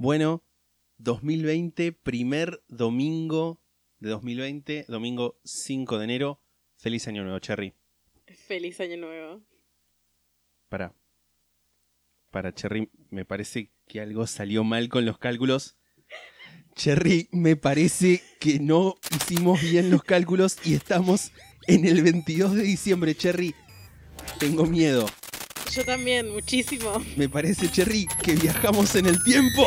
[0.00, 0.44] Bueno,
[0.98, 3.60] 2020, primer domingo
[3.98, 6.40] de 2020, domingo 5 de enero.
[6.76, 7.74] Feliz año nuevo, Cherry.
[8.46, 9.42] Feliz año nuevo.
[10.68, 10.94] Para.
[12.30, 15.76] Para, Cherry, me parece que algo salió mal con los cálculos.
[16.76, 21.32] Cherry, me parece que no hicimos bien los cálculos y estamos
[21.66, 23.52] en el 22 de diciembre, Cherry.
[24.38, 25.06] Tengo miedo.
[25.74, 27.02] Yo también, muchísimo.
[27.16, 29.66] Me parece, Cherry, que viajamos en el tiempo.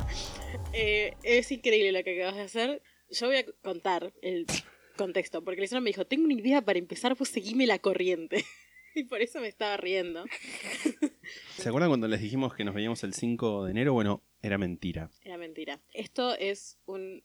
[0.72, 2.82] Eh, es increíble lo que acabas de hacer.
[3.10, 4.46] Yo voy a contar el
[4.96, 8.44] contexto, porque el me dijo, tengo una idea para empezar, pues seguime la corriente.
[8.94, 10.24] y por eso me estaba riendo.
[11.56, 13.92] ¿Se acuerdan cuando les dijimos que nos veíamos el 5 de enero?
[13.92, 15.10] Bueno, era mentira.
[15.22, 15.80] Era mentira.
[15.94, 17.24] Esto es un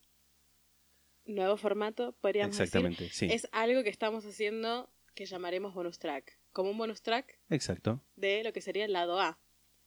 [1.25, 3.27] nuevo formato, podríamos Exactamente, sí.
[3.27, 3.31] decir.
[3.31, 6.39] Es algo que estamos haciendo que llamaremos bonus track.
[6.51, 9.39] Como un bonus track Exacto, de lo que sería el lado A.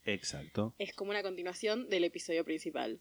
[0.05, 0.75] exacto.
[0.79, 3.01] es como una continuación del episodio principal.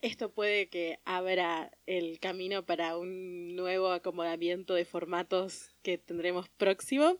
[0.00, 7.16] Esto puede que abra el camino para un nuevo acomodamiento de formatos que tendremos próximo,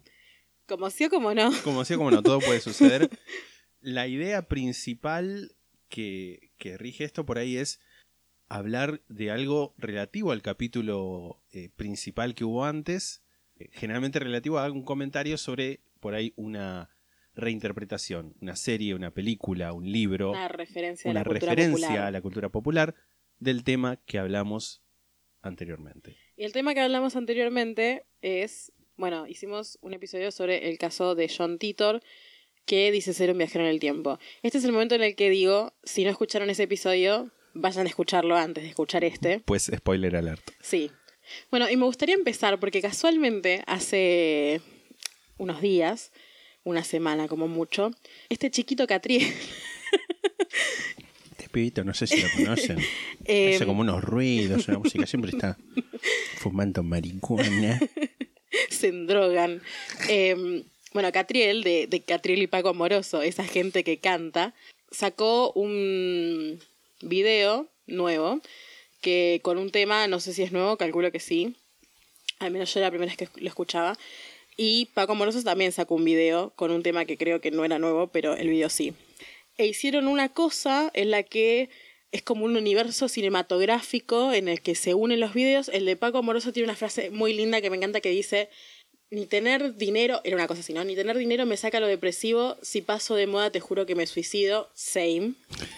[0.66, 1.52] como sí o como no.
[1.62, 3.08] Como decía, como no, todo puede suceder.
[3.80, 5.54] La idea principal
[5.88, 7.80] que, que rige esto por ahí es
[8.48, 13.22] hablar de algo relativo al capítulo eh, principal que hubo antes,
[13.56, 16.90] eh, generalmente relativo a algún comentario sobre por ahí una
[17.34, 22.10] reinterpretación, una serie, una película, un libro, Una referencia una a la cultura referencia a
[22.10, 22.94] la cultura popular
[23.38, 24.82] del tema que hablamos
[25.40, 26.16] anteriormente.
[26.36, 31.30] Y el tema que hablamos anteriormente es, bueno, hicimos un episodio sobre el caso de
[31.34, 32.02] John Titor,
[32.64, 34.18] que dice ser un viajero en el tiempo.
[34.42, 37.88] Este es el momento en el que digo, si no escucharon ese episodio, vayan a
[37.88, 39.40] escucharlo antes de escuchar este.
[39.40, 40.50] Pues spoiler alert.
[40.60, 40.90] Sí.
[41.50, 44.60] Bueno, y me gustaría empezar porque casualmente hace
[45.38, 46.12] unos días,
[46.64, 47.90] una semana como mucho,
[48.28, 49.32] este chiquito Catriel
[51.30, 52.78] Este pibito, no sé si lo conocen.
[53.24, 55.58] eh, Hace como unos ruidos, una música, siempre está
[56.38, 57.80] fumando marihuana.
[58.70, 59.62] se endrogan.
[60.08, 64.54] Eh, bueno, Catriel, de, de Catriel y Paco Amoroso, esa gente que canta,
[64.90, 66.60] sacó un
[67.00, 68.40] video nuevo
[69.00, 71.56] que con un tema, no sé si es nuevo, calculo que sí.
[72.38, 73.98] Al menos yo era la primera vez que lo escuchaba.
[74.56, 77.78] Y Paco Amoroso también sacó un video con un tema que creo que no era
[77.78, 78.94] nuevo, pero el video sí.
[79.58, 81.70] E hicieron una cosa en la que
[82.10, 85.68] es como un universo cinematográfico en el que se unen los videos.
[85.68, 88.50] El de Paco Amoroso tiene una frase muy linda que me encanta que dice,
[89.10, 90.84] ni tener dinero, era una cosa así, ¿no?
[90.84, 94.06] Ni tener dinero me saca lo depresivo, si paso de moda te juro que me
[94.06, 95.34] suicido, same.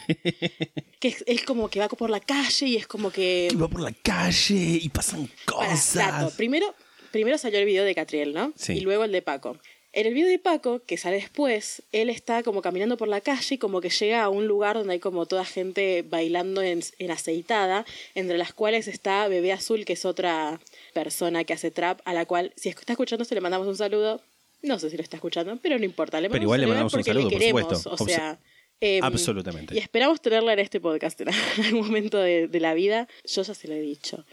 [1.01, 3.49] que es, es como que va por la calle y es como que...
[3.53, 5.95] Iba por la calle y pasan cosas.
[5.95, 6.37] dato.
[6.37, 6.75] Primero,
[7.15, 8.53] primero salió el video de Catriel, ¿no?
[8.57, 8.73] Sí.
[8.73, 9.57] Y luego el de Paco.
[9.93, 13.55] En el video de Paco, que sale después, él está como caminando por la calle
[13.55, 17.11] y como que llega a un lugar donde hay como toda gente bailando en, en
[17.13, 17.87] aceitada,
[18.17, 20.61] entre las cuales está Bebé Azul, que es otra
[20.93, 24.21] persona que hace trap, a la cual, si está escuchando, se le mandamos un saludo.
[24.63, 26.21] No sé si lo está escuchando, pero no importa.
[26.21, 27.91] Le Pero igual le mandamos un saludo, por supuesto.
[27.91, 28.41] O sea,
[28.81, 29.77] em, Absolutamente.
[29.77, 31.29] Y esperamos tenerla en este podcast en
[31.67, 33.07] algún momento de, de la vida.
[33.25, 34.25] Yo ya se lo he dicho.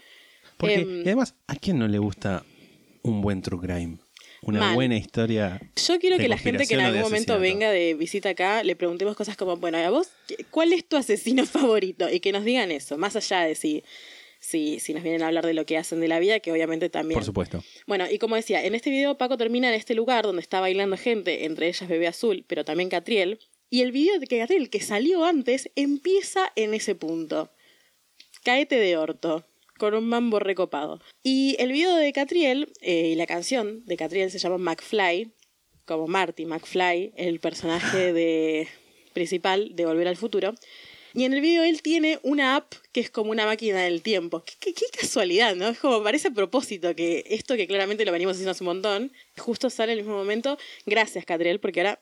[0.56, 2.44] Porque, Em, y además, ¿a quién no le gusta
[3.02, 3.98] un buen true crime?
[4.44, 5.60] Una buena historia.
[5.86, 8.74] Yo quiero de que la gente que en algún momento venga de visita acá le
[8.74, 12.08] preguntemos cosas como, bueno, a vos, ¿qué- ¿cuál es tu asesino favorito?
[12.10, 13.84] Y que nos digan eso, más allá de si,
[14.40, 16.88] si, si nos vienen a hablar de lo que hacen de la vida, que obviamente
[16.90, 17.14] también.
[17.16, 17.62] Por supuesto.
[17.86, 20.96] Bueno, y como decía, en este video Paco termina en este lugar donde está bailando
[20.96, 23.38] gente, entre ellas Bebé Azul, pero también Catriel.
[23.70, 27.52] Y el video de Catriel, que salió antes, empieza en ese punto.
[28.42, 29.46] Caete de orto,
[29.78, 31.00] con un mambo recopado.
[31.22, 35.32] Y el video de Catriel, eh, y la canción de Catriel se llama McFly,
[35.84, 38.68] como Marty McFly, el personaje de,
[39.12, 40.54] principal de Volver al Futuro.
[41.14, 44.42] Y en el video él tiene una app que es como una máquina del tiempo.
[44.44, 45.68] Qué, qué- qué casualidad, ¿no?
[45.68, 49.12] Es como parece a propósito que esto que claramente lo venimos haciendo hace un montón,
[49.36, 50.56] justo sale en el mismo momento.
[50.86, 52.00] Gracias, Catriel, porque ahora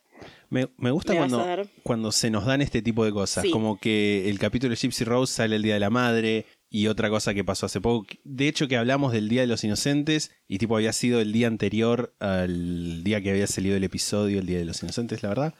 [0.48, 1.44] Me, me gusta cuando,
[1.82, 3.42] cuando se nos dan este tipo de cosas.
[3.42, 3.50] Sí.
[3.50, 6.46] Como que el capítulo de Gypsy Rose sale el Día de la Madre.
[6.72, 9.64] Y otra cosa que pasó hace poco, de hecho que hablamos del Día de los
[9.64, 14.38] Inocentes y tipo había sido el día anterior al día que había salido el episodio,
[14.38, 15.54] el Día de los Inocentes, la verdad.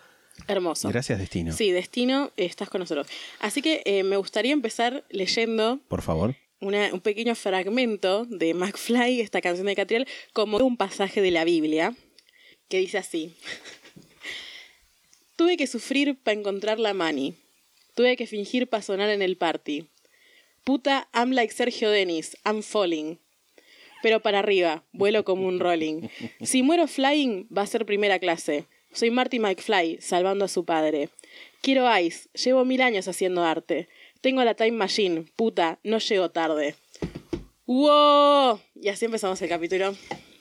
[0.46, 0.88] Hermoso.
[0.88, 1.52] Gracias, Destino.
[1.52, 3.08] Sí, Destino, estás con nosotros.
[3.40, 6.36] Así que eh, me gustaría empezar leyendo Por favor.
[6.60, 11.42] una- un pequeño fragmento de McFly, esta canción de Catriel, como un pasaje de la
[11.44, 11.92] Biblia,
[12.68, 13.34] que dice así.
[15.36, 17.34] Tuve que sufrir para encontrar la mani.
[17.94, 19.86] Tuve que fingir para sonar en el party.
[20.64, 23.18] Puta, I'm like Sergio Denis, I'm falling.
[24.02, 26.08] Pero para arriba, vuelo como un rolling.
[26.42, 28.66] Si muero flying, va a ser primera clase.
[28.92, 31.10] Soy Marty McFly, salvando a su padre.
[31.62, 33.88] Quiero ice, llevo mil años haciendo arte.
[34.20, 36.74] Tengo la time machine, puta, no llego tarde.
[37.66, 38.60] ¡Wow!
[38.74, 39.94] Y así empezamos el capítulo.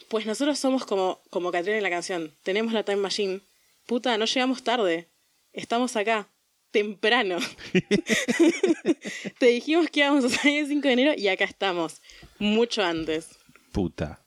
[0.08, 2.34] Pues nosotros somos como, como Catrina en la canción.
[2.44, 3.42] Tenemos la time machine.
[3.86, 5.08] Puta, no llegamos tarde.
[5.54, 6.28] Estamos acá.
[6.72, 7.38] Temprano.
[9.40, 12.02] Te dijimos que íbamos a salir el 5 de enero y acá estamos.
[12.38, 13.30] Mucho antes.
[13.72, 14.24] Puta.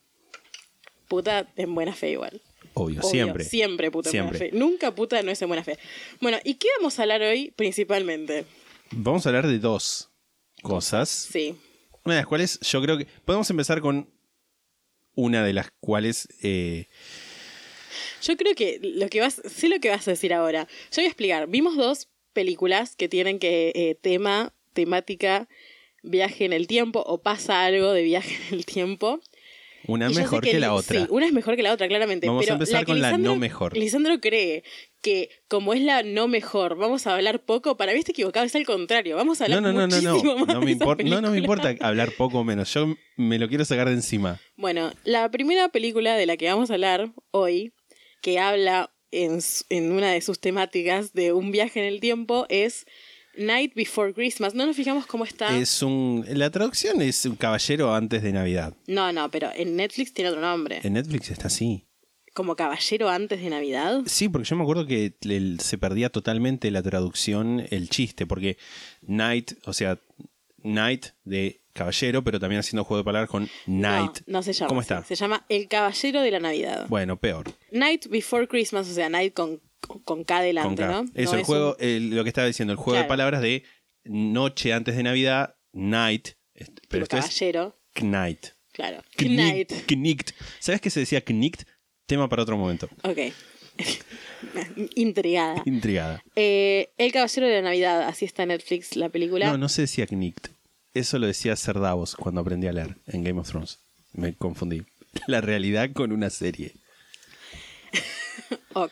[1.07, 2.41] Puta en buena fe igual.
[2.75, 3.43] Obvio, Obvio, siempre.
[3.43, 4.37] Siempre puta en Siempre.
[4.39, 4.57] buena fe.
[4.57, 5.77] Nunca puta no es en buena fe.
[6.21, 8.45] Bueno, ¿y qué vamos a hablar hoy principalmente?
[8.91, 10.09] Vamos a hablar de dos
[10.63, 11.09] cosas.
[11.09, 11.55] Sí.
[12.03, 13.05] Una de las cuales yo creo que.
[13.25, 14.09] Podemos empezar con
[15.15, 16.27] una de las cuales.
[16.41, 16.87] eh,
[18.23, 20.67] Yo creo que lo que vas, sé lo que vas a decir ahora.
[20.91, 21.47] Yo voy a explicar.
[21.47, 25.47] Vimos dos películas que tienen que eh, tema, temática,
[26.01, 29.21] viaje en el tiempo o pasa algo de viaje en el tiempo.
[29.87, 30.99] una sé mejor que, Li- la otra.
[31.01, 32.27] Sí, una es mejor que la otra, claramente.
[32.27, 33.77] Vamos a pero empezar que con la Lisandro- no mejor.
[33.77, 34.63] Lisandro cree
[35.01, 37.75] que como es la no mejor, vamos a hablar poco.
[37.77, 39.15] Para mí está equivocado, es al contrario.
[39.17, 40.35] Vamos a hablar No, no, no, no, no.
[40.45, 42.73] más No me, no, no me importa hablar poco o menos.
[42.73, 44.39] Yo me lo quiero sacar de encima.
[44.55, 47.73] Bueno, la primera película de la que vamos a hablar hoy,
[48.21, 52.85] que habla en, una de sus temáticas de un viaje en el tiempo, es
[53.37, 54.53] Night Before Christmas.
[54.53, 55.57] No nos fijamos cómo está.
[55.57, 56.25] Es un.
[56.29, 58.75] La traducción es un caballero antes de Navidad.
[58.87, 60.79] No, no, pero en Netflix tiene otro nombre.
[60.83, 61.85] En Netflix está así.
[62.33, 64.01] Como Caballero antes de Navidad.
[64.07, 68.57] Sí, porque yo me acuerdo que el- se perdía totalmente la traducción, el chiste, porque
[69.03, 69.99] Night, o sea,
[70.57, 74.19] Night de caballero, pero también haciendo juego de palabras con Night.
[74.27, 74.67] No, no se llama.
[74.69, 74.93] ¿Cómo así.
[74.93, 75.03] está?
[75.05, 76.85] Se llama El Caballero de la Navidad.
[76.87, 77.51] Bueno, peor.
[77.71, 79.59] Night Before Christmas, o sea, Night con,
[80.05, 80.87] con K Con delante, K.
[80.87, 81.05] ¿no?
[81.15, 83.41] Eso, No el es juego, un- el- lo que estaba diciendo, el juego de palabras
[83.41, 83.63] de
[84.05, 86.29] noche antes de Navidad, Night,
[86.89, 87.75] pero esto es caballero.
[87.95, 88.45] Knight.
[88.71, 89.03] Claro.
[89.17, 89.71] Knight.
[89.71, 89.71] Night.
[89.87, 90.31] Knight.
[90.59, 91.63] ¿Sabes qué se decía Knight?
[92.05, 92.89] Tema para otro momento.
[93.03, 93.17] Ok.
[94.95, 95.61] Intrigada.
[95.65, 96.23] Intrigada.
[96.35, 99.47] Eh, el Caballero de la Navidad, así está en Netflix la película.
[99.51, 100.47] No, no se decía Knight.
[100.93, 103.79] Eso lo decía Ser Davos cuando aprendí a leer en Game of Thrones.
[104.13, 104.83] Me confundí.
[105.27, 106.73] La realidad con una serie.
[108.73, 108.91] Ok.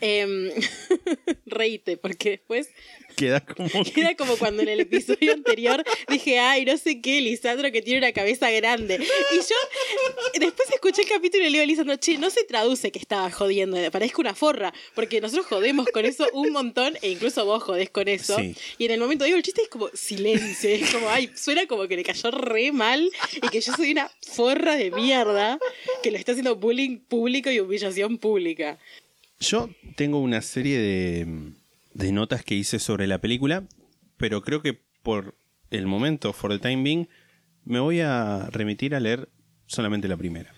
[0.00, 0.50] Em,
[1.46, 2.68] reíte, porque después
[3.16, 3.68] Queda como.
[3.94, 7.98] queda como cuando en el episodio anterior dije, ay, no sé qué, Lisandro que tiene
[7.98, 8.96] una cabeza grande.
[9.32, 9.56] Y yo
[10.38, 13.30] después escuché el capítulo y le digo a Lisandro, che, no se traduce que estaba
[13.30, 17.88] jodiendo, parezco una forra, porque nosotros jodemos con eso un montón e incluso vos jodés
[17.88, 18.36] con eso.
[18.36, 18.54] Sí.
[18.76, 21.88] Y en el momento digo el chiste es como silencio, es como, ay, suena como
[21.88, 25.58] que le cayó re mal y que yo soy una forra de mierda
[26.02, 28.78] que lo está haciendo bullying público y humillación pública.
[29.40, 31.52] Yo tengo una serie de,
[31.94, 33.64] de notas que hice sobre la película,
[34.16, 35.34] pero creo que por
[35.70, 37.06] el momento, for the time being,
[37.64, 39.28] me voy a remitir a leer
[39.66, 40.52] solamente la primera.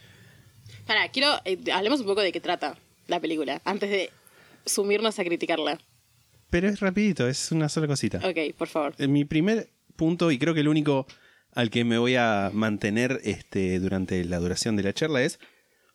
[0.87, 1.29] Para, quiero.
[1.45, 2.77] eh, hablemos un poco de qué trata
[3.09, 4.11] la película, antes de
[4.65, 5.79] sumirnos a criticarla.
[6.51, 8.19] Pero es rapidito, es una sola cosita.
[8.19, 8.95] Ok, por favor.
[8.99, 11.07] Eh, Mi primer punto, y creo que el único
[11.53, 15.41] al que me voy a mantener este, durante la duración de la charla es,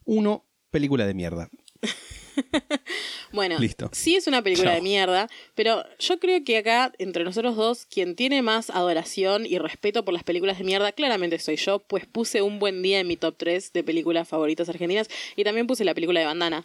[0.05, 1.49] uno, película de mierda.
[3.31, 3.89] Bueno, Listo.
[3.93, 4.75] sí es una película Chao.
[4.75, 9.57] de mierda, pero yo creo que acá, entre nosotros dos, quien tiene más adoración y
[9.57, 13.07] respeto por las películas de mierda, claramente soy yo, pues puse un buen día en
[13.07, 16.63] mi top 3 de películas favoritas argentinas y también puse la película de Bandana.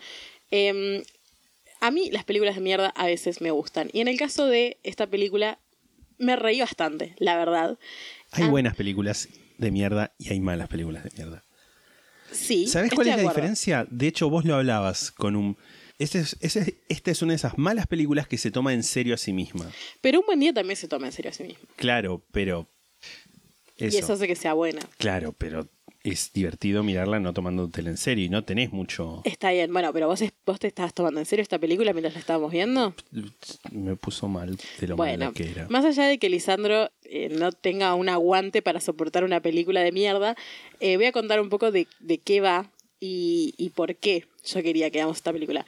[0.50, 1.02] Em,
[1.80, 3.88] a mí las películas de mierda a veces me gustan.
[3.92, 5.58] Y en el caso de esta película,
[6.18, 7.78] me reí bastante, la verdad.
[8.32, 8.48] Hay Ah.
[8.50, 11.42] buenas películas de mierda y hay malas películas de mierda.
[12.32, 12.66] Sí.
[12.66, 13.30] ¿Sabes estoy cuál es la acuerdo.
[13.40, 13.86] diferencia?
[13.90, 15.56] De hecho, vos lo hablabas con un...
[15.98, 19.16] Este es, esta es una de esas malas películas que se toma en serio a
[19.16, 19.70] sí misma.
[20.00, 21.64] Pero un buen día también se toma en serio a sí mismo.
[21.76, 22.68] Claro, pero...
[23.76, 24.80] Eso, Y eso hace que sea buena.
[24.98, 25.68] Claro, pero
[26.10, 29.22] es divertido mirarla no tomándotela en serio y no tenés mucho...
[29.24, 32.14] Está bien, bueno, pero vos, es- vos te estabas tomando en serio esta película mientras
[32.14, 32.94] la estábamos viendo.
[33.72, 35.66] Me puso mal de lo Bueno, mala que era.
[35.68, 39.92] más allá de que Lisandro eh, no tenga un aguante para soportar una película de
[39.92, 40.36] mierda,
[40.80, 44.62] eh, voy a contar un poco de, de qué va y, y por qué yo
[44.62, 45.64] quería que hagamos esta película.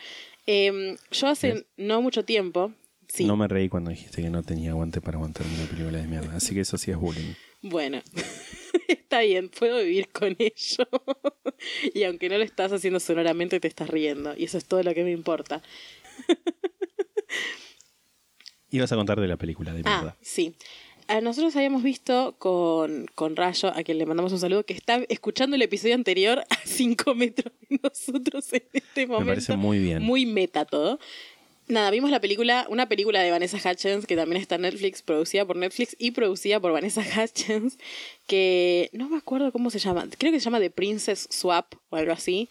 [0.46, 1.64] Eh, yo hace ¿Ves?
[1.76, 2.72] no mucho tiempo,
[3.08, 6.06] sí, No me reí cuando dijiste que no tenía aguante para aguantar una película de
[6.08, 6.34] mierda.
[6.36, 7.34] Así que eso sí es bullying.
[7.62, 8.00] Bueno,
[8.92, 10.88] está bien, puedo vivir con ello.
[11.94, 14.34] y aunque no lo estás haciendo sonoramente, te estás riendo.
[14.36, 15.62] Y eso es todo lo que me importa.
[18.70, 20.16] Ibas a contar de la película, de Ah, verdad.
[20.20, 20.54] sí.
[21.08, 25.00] A nosotros habíamos visto con, con Rayo, a quien le mandamos un saludo, que está
[25.08, 29.26] escuchando el episodio anterior a 5 metros de nosotros en este momento.
[29.32, 30.02] parece muy bien.
[30.04, 31.00] Muy meta todo.
[31.70, 35.44] Nada, vimos la película, una película de Vanessa Hutchins, que también está en Netflix, producida
[35.44, 37.78] por Netflix y producida por Vanessa Hutchins,
[38.26, 41.96] que no me acuerdo cómo se llama, creo que se llama The Princess Swap o
[41.96, 42.48] algo así.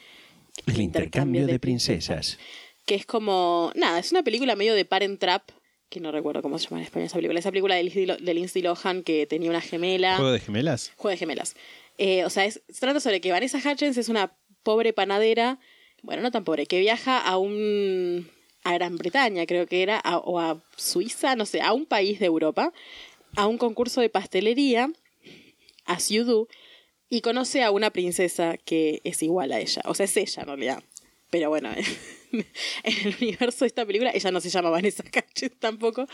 [0.66, 2.40] El intercambio de princesas.
[2.86, 5.52] Que es como, nada, es una película medio de Parent Trap,
[5.90, 8.34] que no recuerdo cómo se llama en español esa película, esa película de Lindsay de
[8.34, 10.16] Lindsay Lohan que tenía una gemela.
[10.16, 10.94] ¿Juego de gemelas?
[10.96, 11.56] Juego de gemelas.
[11.98, 14.34] Eh, o sea, es, se trata sobre que Vanessa Hutchins es una
[14.64, 15.60] pobre panadera,
[16.04, 18.30] bueno, no tan pobre, que viaja a un.
[18.64, 22.20] A Gran Bretaña, creo que era, a- o a Suiza, no sé, a un país
[22.20, 22.72] de Europa,
[23.36, 24.92] a un concurso de pastelería,
[25.86, 26.48] as you do,
[27.10, 29.82] y conoce a una princesa que es igual a ella.
[29.86, 30.84] O sea, es ella en realidad.
[31.32, 31.70] Pero bueno,
[32.32, 32.46] en
[32.84, 36.08] el universo de esta película, ella no se llama Vanessa Hutchins tampoco.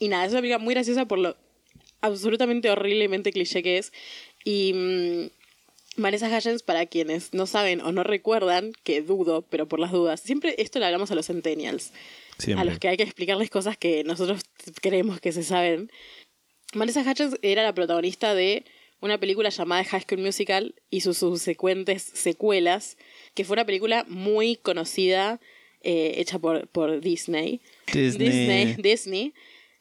[0.00, 1.36] Y nada, es una película muy graciosa por lo
[2.00, 3.92] absolutamente horriblemente cliché que es.
[4.44, 5.30] Y mm,
[5.96, 10.20] Vanessa Hutchins, para quienes no saben o no recuerdan, que dudo, pero por las dudas,
[10.20, 11.92] siempre esto le hablamos a los centennials,
[12.38, 12.62] Siempre.
[12.62, 14.42] a los que hay que explicarles cosas que nosotros
[14.82, 15.90] creemos que se saben.
[16.74, 18.64] Vanessa Hutchins era la protagonista de
[19.00, 22.96] una película llamada High School Musical y sus subsecuentes secuelas,
[23.34, 25.40] que fue una película muy conocida,
[25.82, 27.60] eh, hecha por, por Disney.
[27.92, 28.28] Disney.
[28.28, 28.74] Disney.
[28.76, 29.34] Disney.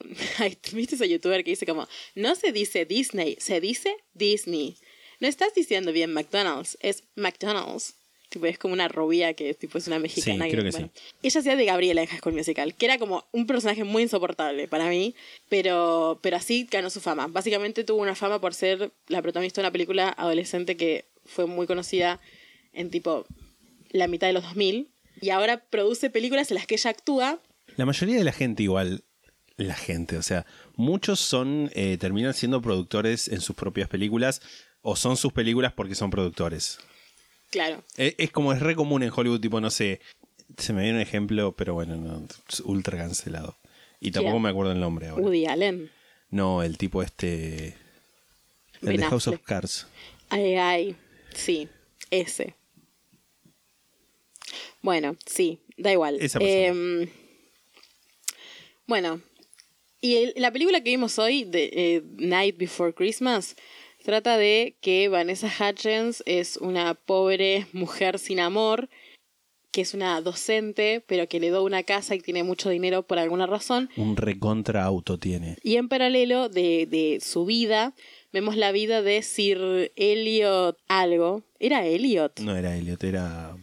[0.74, 4.75] ¿Viste ese youtuber que dice como, no se dice Disney, se dice Disney?
[5.20, 7.96] No estás diciendo bien McDonald's, es McDonald's.
[8.29, 10.46] Tipo, es como una rubia que tipo, es una mexicana.
[10.46, 10.89] Sí, creo que bueno.
[11.22, 14.67] Ella hacía de Gabriela en High School Musical, que era como un personaje muy insoportable
[14.67, 15.13] para mí,
[15.50, 17.27] pero, pero así ganó su fama.
[17.27, 21.67] Básicamente tuvo una fama por ser la protagonista de una película adolescente que fue muy
[21.67, 22.20] conocida
[22.74, 23.25] en tipo
[23.91, 24.89] la mitad de los 2000
[25.22, 27.39] y ahora produce películas en las que ella actúa
[27.77, 29.03] La mayoría de la gente igual,
[29.58, 34.41] la gente, o sea, muchos son, eh, terminan siendo productores en sus propias películas
[34.83, 36.77] o son sus películas porque son productores.
[37.49, 37.83] Claro.
[37.97, 39.99] Es, es como es re común en Hollywood, tipo, no sé,
[40.57, 43.57] se me viene un ejemplo, pero bueno, no, es ultra cancelado.
[43.99, 45.23] Y tampoco me acuerdo el nombre ahora.
[45.23, 45.89] Woody Allen.
[46.29, 47.77] No, el tipo este...
[48.81, 49.39] El Ben de House of.
[49.43, 49.87] Cards.
[50.29, 50.95] Ay, ay.
[51.33, 51.69] Sí,
[52.11, 52.55] ese.
[54.81, 56.17] Bueno, sí, da igual.
[56.19, 56.39] Esa.
[56.41, 57.07] Em,
[58.85, 59.21] bueno,
[60.01, 63.55] y el- la película que vimos hoy, de eh, Night Before Christmas,
[64.03, 68.89] trata de que Vanessa Hutchins es una pobre mujer sin amor,
[69.72, 73.17] que es una docente, pero que le da una casa y tiene mucho dinero por
[73.17, 73.89] alguna razón.
[73.98, 75.57] Un recontra auto tiene.
[75.63, 77.95] Y en paralelo de, de su vida,
[78.31, 81.41] vemos la vida de Sir Elliot algo.
[81.60, 82.39] ¿Era Elliot?
[82.39, 83.57] No era Elliot, era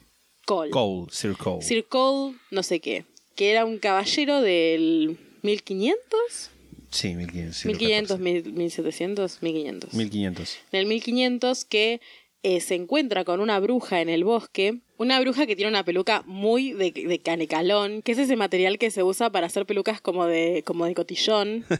[0.46, 0.70] Cole.
[0.70, 1.62] Cole, Sir Cole.
[1.62, 3.04] Sir Cole, no sé qué.
[3.36, 6.50] Que era un caballero del 1500,
[6.90, 7.56] Sí, 1500.
[7.56, 8.22] siglo 1500, XIV.
[8.24, 9.94] mil- 1700, 1500.
[9.94, 10.58] 1500.
[10.72, 12.00] En el 1500 que
[12.42, 14.80] eh, se encuentra con una bruja en el bosque.
[14.96, 18.90] Una bruja que tiene una peluca muy de, de canecalón, que es ese material que
[18.90, 21.64] se usa para hacer pelucas como de, como de cotillón.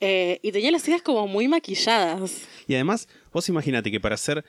[0.00, 2.42] Eh, y tenía las cejas como muy maquilladas.
[2.66, 4.44] Y además, vos imagínate que para ser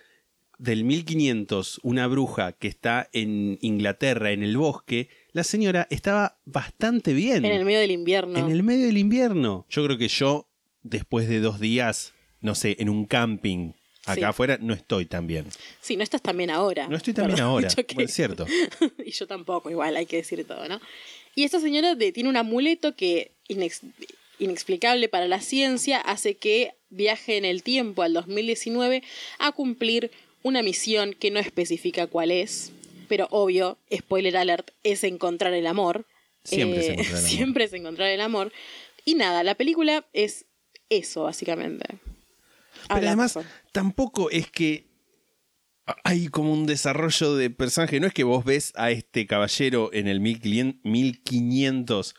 [0.58, 7.12] del 1500 una bruja que está en Inglaterra, en el bosque, la señora estaba bastante
[7.14, 7.44] bien.
[7.44, 8.40] En el medio del invierno.
[8.40, 9.66] En el medio del invierno.
[9.70, 10.48] Yo creo que yo,
[10.82, 13.74] después de dos días, no sé, en un camping
[14.06, 14.24] acá Sí.
[14.24, 15.48] afuera, no estoy tan bien.
[15.82, 16.88] Sí, no estás también ahora.
[16.88, 17.68] No estoy tan bien ahora.
[17.70, 18.46] dicho que- Bueno, es cierto.
[19.06, 20.80] y yo tampoco, igual, hay que decir todo, ¿no?
[21.36, 23.82] Y esta señora de- tiene un amuleto que, inex-
[24.40, 29.04] inexplicable para la ciencia, hace que viaje en el tiempo al 2019
[29.40, 30.12] a cumplir
[30.44, 32.72] una misión que no especifica cuál es,
[33.06, 36.06] pero obvio, spoiler alert, es encontrar el amor.
[36.44, 37.30] Siempre es Eh, encontrar el amor.
[37.30, 38.54] Siempre es encontrar el amor.
[39.06, 40.46] Y nada, la película es
[40.90, 41.86] eso, básicamente.
[42.88, 43.40] Pero además,
[43.72, 44.88] tampoco es que
[46.04, 48.00] hay como un desarrollo de personaje.
[48.00, 52.16] No es que vos ves a este caballero en el 1500 1500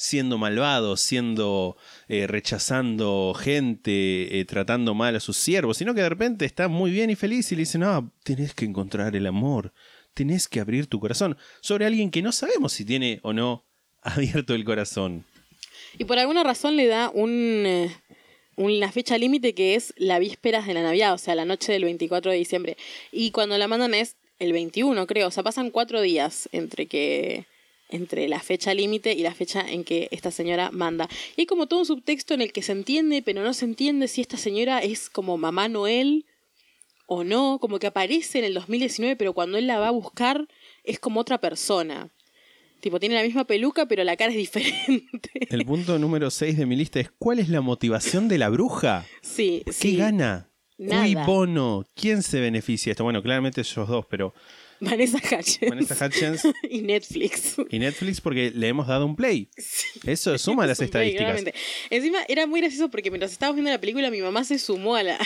[0.00, 1.76] siendo malvado, siendo
[2.08, 6.90] eh, rechazando gente, eh, tratando mal a sus siervos, sino que de repente está muy
[6.90, 9.74] bien y feliz y le dicen, no, tenés que encontrar el amor,
[10.20, 13.64] tenés que abrir tu corazón sobre alguien que no sabemos si tiene o no
[14.02, 15.24] abierto el corazón.
[15.98, 17.30] Y por alguna razón le da un,
[17.64, 17.90] eh,
[18.56, 21.84] una fecha límite que es la vísperas de la Navidad, o sea, la noche del
[21.84, 22.76] 24 de diciembre.
[23.10, 25.28] Y cuando la mandan es el 21, creo.
[25.28, 27.46] O sea, pasan cuatro días entre que
[27.88, 31.08] entre la fecha límite y la fecha en que esta señora manda.
[31.34, 34.06] Y hay como todo un subtexto en el que se entiende, pero no se entiende
[34.06, 36.26] si esta señora es como mamá Noel
[37.12, 40.46] o no, como que aparece en el 2019, pero cuando él la va a buscar
[40.84, 42.08] es como otra persona.
[42.78, 45.28] Tipo, tiene la misma peluca, pero la cara es diferente.
[45.50, 49.04] El punto número 6 de mi lista es ¿cuál es la motivación de la bruja?
[49.22, 49.96] Sí, ¿Qué sí.
[49.96, 50.48] gana?
[50.78, 51.02] Nada.
[51.02, 51.84] Cui bono?
[51.96, 53.02] ¿Quién se beneficia de esto?
[53.04, 54.32] Bueno, claramente ellos dos, pero
[54.78, 55.68] Vanessa Hutchins.
[55.68, 57.56] Vanessa Hutchins y Netflix.
[57.68, 59.48] y Netflix porque le hemos dado un play.
[60.06, 61.42] Eso suma las Es play, estadísticas.
[61.42, 61.54] claramente.
[61.90, 65.02] Encima era muy gracioso porque mientras estábamos viendo la película mi mamá se sumó a
[65.02, 65.18] la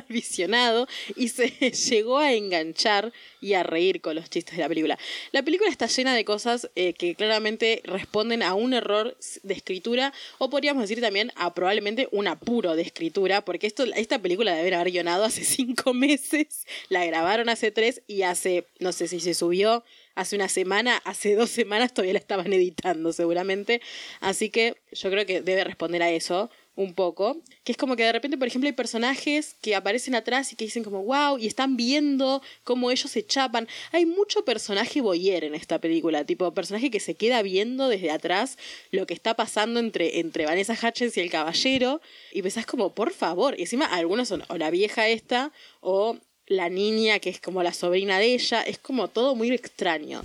[0.08, 1.48] visionado y se
[1.90, 4.98] llegó a enganchar y a reír con los chistes de la película.
[5.32, 10.12] La película está llena de cosas eh, que claramente responden a un error de escritura
[10.38, 14.74] o podríamos decir también a probablemente un apuro de escritura porque esto, esta película deben
[14.74, 19.34] haber guionado hace cinco meses, la grabaron hace tres y hace, no sé si se
[19.34, 19.84] subió
[20.14, 23.80] hace una semana, hace dos semanas todavía la estaban editando seguramente.
[24.20, 27.38] Así que yo creo que debe responder a eso un poco.
[27.64, 30.66] Que es como que de repente, por ejemplo, hay personajes que aparecen atrás y que
[30.66, 33.66] dicen como wow y están viendo cómo ellos se chapan.
[33.92, 38.58] Hay mucho personaje boyer en esta película, tipo personaje que se queda viendo desde atrás
[38.92, 42.00] lo que está pasando entre, entre Vanessa Hutchins y el caballero.
[42.32, 43.58] Y pensás como, por favor.
[43.58, 47.72] Y encima algunos son o la vieja esta o la niña que es como la
[47.72, 48.62] sobrina de ella.
[48.62, 50.20] Es como todo muy extraño.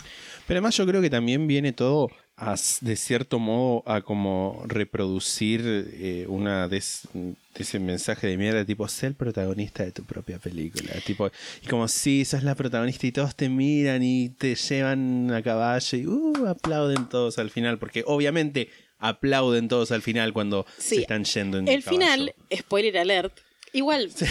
[0.47, 5.61] Pero además yo creo que también viene todo a, de cierto modo a como reproducir
[5.65, 10.03] eh, una de, es- de ese mensaje de mierda tipo ser el protagonista de tu
[10.05, 11.29] propia película tipo
[11.61, 15.97] y como si sos la protagonista y todos te miran y te llevan a caballo
[15.97, 20.95] y uh, aplauden todos al final porque obviamente aplauden todos al final cuando Sí.
[20.95, 22.01] se están yendo en El caballo.
[22.01, 23.33] final, spoiler alert,
[23.73, 24.11] igual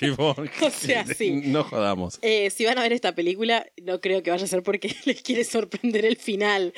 [0.00, 1.30] Tipo, O sea, sí.
[1.44, 4.62] no jodamos Eh, si van a ver esta película, no creo que vaya a ser
[4.62, 6.74] porque les quiere sorprender el final.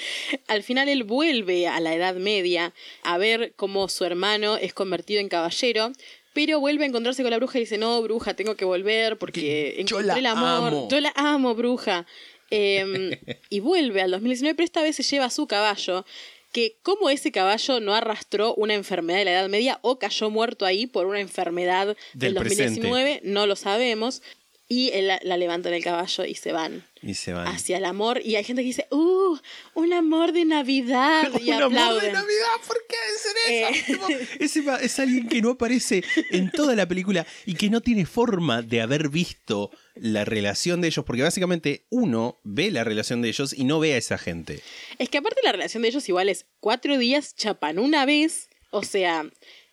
[0.47, 5.21] Al final él vuelve a la Edad Media a ver cómo su hermano es convertido
[5.21, 5.92] en caballero,
[6.35, 9.75] pero vuelve a encontrarse con la bruja y dice, no, bruja, tengo que volver porque
[9.87, 10.68] Yo encontré la el amor.
[10.75, 10.88] amo".
[10.90, 12.07] Yo la amo, bruja.
[12.50, 13.18] Eh,
[13.50, 16.04] y vuelve al 2019, pero esta vez se lleva su caballo.
[16.52, 20.65] Que como ese caballo no arrastró una enfermedad de la Edad Media o cayó muerto
[20.65, 22.80] ahí por una enfermedad del, Del presente.
[22.80, 24.23] 2019, no lo sabemos.
[24.71, 28.21] Y la levantan el caballo y se van y se van hacia el amor.
[28.25, 29.37] Y hay gente que dice, ¡Uh!
[29.75, 31.30] Un amor de Navidad.
[31.41, 32.13] Y Un amor de.
[32.13, 34.08] Navidad, ¿por qué dicen eso?
[34.08, 34.28] Eh.
[34.41, 38.63] Ese es alguien que no aparece en toda la película y que no tiene forma
[38.63, 43.52] de haber visto la relación de ellos, porque básicamente uno ve la relación de ellos
[43.56, 44.63] y no ve a esa gente.
[44.99, 48.49] Es que aparte la relación de ellos igual es cuatro días, chapan una vez.
[48.71, 49.26] O sea,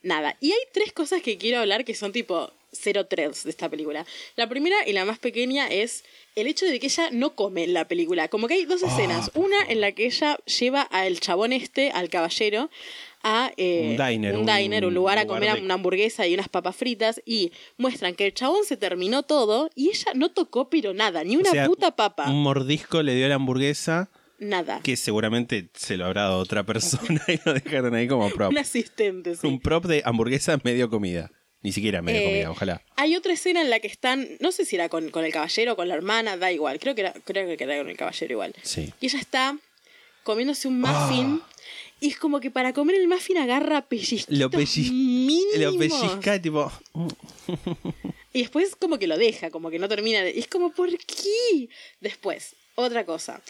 [0.04, 0.38] nada.
[0.40, 4.06] Y hay tres cosas que quiero hablar que son tipo cero threads de esta película.
[4.36, 6.04] La primera y la más pequeña es
[6.36, 8.28] el hecho de que ella no come en la película.
[8.28, 9.32] Como que hay dos escenas.
[9.36, 12.70] Una en la que ella lleva al chabón este, al caballero,
[13.24, 16.34] a eh, Un diner, un, un diner, un lugar a comer de- una hamburguesa y
[16.36, 20.70] unas papas fritas y muestran que el chabón se terminó todo y ella no tocó
[20.70, 24.10] pero nada, ni una O sea, puta papa, Un mordisco le dio a la hamburguesa
[24.38, 24.82] nada.
[24.84, 28.52] que seguramente se lo habrá dado otra persona y lo dejaron ahí como prop.
[28.52, 29.48] Un asistente, sí.
[29.48, 31.32] Un prop de hamburguesa medio comida.
[31.66, 32.82] Ni siquiera medio Eh, comida, ojalá.
[32.96, 35.74] Hay otra escena en la que están, no sé si era con, con el caballero
[35.74, 38.32] o con la hermana, da igual, creo que era, creo que era con el caballero
[38.34, 38.54] igual.
[38.62, 38.94] Sí.
[39.02, 39.58] Y ella está
[40.24, 41.42] comiéndose un muffin
[42.00, 45.58] y es como que para comer el muffin agarra pellizquitos Lo, mínimos.
[45.58, 46.72] lo pellizca, tipo.
[48.34, 50.22] Y después como que lo deja, como que no termina.
[50.22, 51.70] de- Y es como, ¿por qué?
[52.02, 53.42] Después, otra cosa.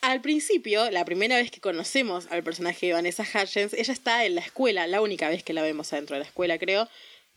[0.00, 4.36] Al principio, la primera vez que conocemos al personaje de Vanessa Hutchins, ella está en
[4.36, 6.88] la escuela, la única vez que la vemos adentro de la escuela, creo,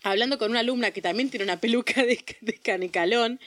[0.03, 3.39] hablando con una alumna que también tiene una peluca de, de canicalón,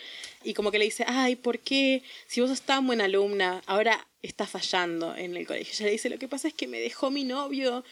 [0.43, 2.03] y como que le dice, ay, ¿por qué?
[2.27, 5.73] Si vos sos tan buena alumna, ahora está fallando en el colegio.
[5.75, 7.83] Ella le dice, lo que pasa es que me dejó mi novio,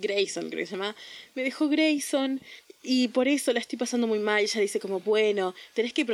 [0.00, 0.94] Grayson, creo que se llama,
[1.34, 2.40] me dejó Grayson,
[2.82, 4.42] y por eso la estoy pasando muy mal.
[4.42, 6.04] Ella dice como, bueno, tenés que,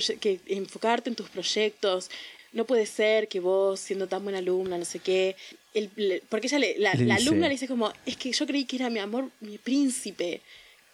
[0.48, 2.10] enfocarte en tus proyectos.
[2.52, 5.34] No puede ser que vos, siendo tan buena alumna, no sé qué.
[5.72, 8.46] El- porque ella le, la, Le la dice- alumna le dice como, es que yo
[8.46, 10.42] creí que era mi amor, mi príncipe.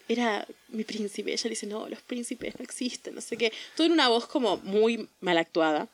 [0.09, 1.33] Era mi príncipe.
[1.33, 3.53] Ella le dice, no, los príncipes no existen, no sé qué.
[3.77, 5.89] Todo en una voz como muy mal actuada.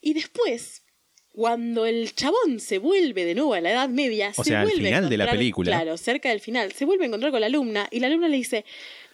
[0.00, 0.82] Y después,
[1.32, 4.66] cuando el chabón se vuelve de nuevo a la Edad Media, O se sea, al
[4.66, 5.70] vuelve a final de la película.
[5.72, 8.36] Claro, cerca del final, se vuelve a encontrar con la alumna y la alumna le
[8.36, 8.64] dice,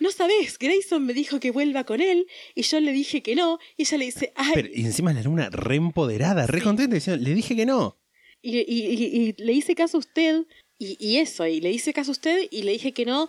[0.00, 3.58] no sabes, Grayson me dijo que vuelva con él y yo le dije que no
[3.76, 7.22] y ella le dice, ay, Pero, y encima la luna re empoderada, re contenta, diciendo,
[7.26, 7.96] le dije que no.
[8.42, 10.44] y, y- y- y le hice caso a usted
[10.78, 13.28] y, y eso, y le hice caso a usted y le dije que no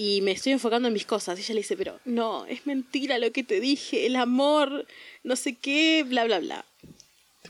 [0.00, 1.38] y me estoy enfocando en mis cosas.
[1.38, 4.86] Y ella le dice, pero no, es mentira lo que te dije, el amor,
[5.24, 6.64] no sé qué, bla, bla, bla.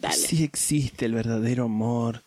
[0.00, 0.16] Dale.
[0.16, 2.24] Sí existe el verdadero amor.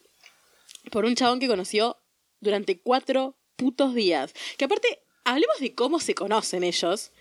[0.92, 1.98] por un chabón que conoció
[2.40, 4.34] durante cuatro putos días.
[4.58, 7.12] Que aparte, hablemos de cómo se conocen ellos.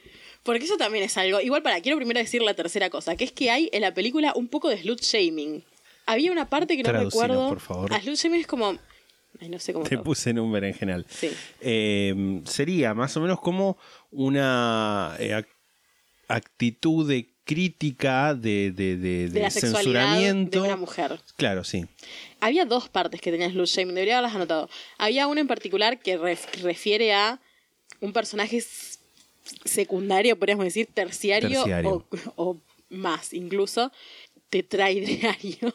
[0.42, 1.40] Porque eso también es algo.
[1.40, 4.32] Igual para, quiero primero decir la tercera cosa, que es que hay en la película
[4.36, 5.64] un poco de slut shaming.
[6.06, 7.48] Había una parte que no Traducinos, recuerdo.
[7.48, 7.94] por favor.
[7.94, 8.78] A slut shaming es como.
[9.40, 9.84] Ay, no sé cómo.
[9.86, 11.06] Te lo- puse en un berenjenal.
[11.08, 11.30] Sí.
[11.60, 13.78] Eh, sería más o menos como
[14.10, 15.46] una eh, ac-
[16.28, 20.60] actitud de crítica de, de, de- De la censuramiento.
[20.62, 21.18] de una mujer.
[21.36, 21.86] Claro, sí.
[22.40, 24.68] Había dos partes que tenía slut shaming, debería haberlas anotado.
[24.98, 27.40] Había una en particular que ref- refiere a
[28.00, 28.62] un personaje
[29.64, 32.06] secundario, podríamos decir, terciario, Terciario.
[32.36, 33.90] O, o más, incluso
[34.48, 35.74] tetraidreario.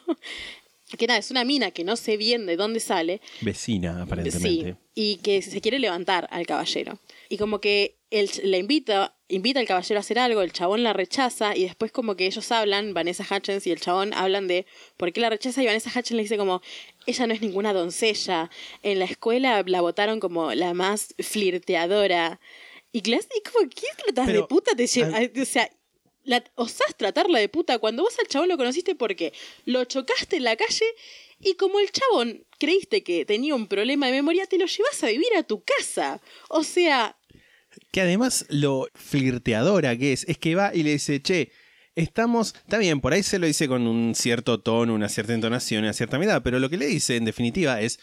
[0.98, 4.70] Que nada, es una mina que no sé bien de dónde sale, Vecina, aparentemente.
[4.70, 6.98] Sí, y que se quiere levantar al caballero.
[7.28, 10.92] Y como que él le invita, invita al caballero a hacer algo, el chabón la
[10.92, 14.64] rechaza y después como que ellos hablan, Vanessa Hutchins y el chabón hablan de
[14.96, 16.62] por qué la rechaza y Vanessa Hutchins le dice como,
[17.06, 18.48] ella no es ninguna doncella,
[18.84, 22.40] en la escuela la votaron como la más flirteadora.
[22.92, 25.16] Y Glass, y como, ¿qué tratas de puta te lleva?
[25.16, 25.68] al- O sea,
[26.26, 29.32] la, osás tratarla de puta cuando vos al chabón lo conociste porque
[29.64, 30.84] lo chocaste en la calle
[31.40, 35.08] y como el chabón creíste que tenía un problema de memoria, te lo llevas a
[35.08, 36.20] vivir a tu casa.
[36.48, 37.16] O sea,
[37.92, 41.52] Que además lo flirteadora que es, es que va y le dice, che,
[41.94, 45.84] estamos, está bien, por ahí se lo dice con un cierto tono, una cierta entonación,
[45.84, 47.98] una cierta mirada, pero lo que le dice en definitiva es,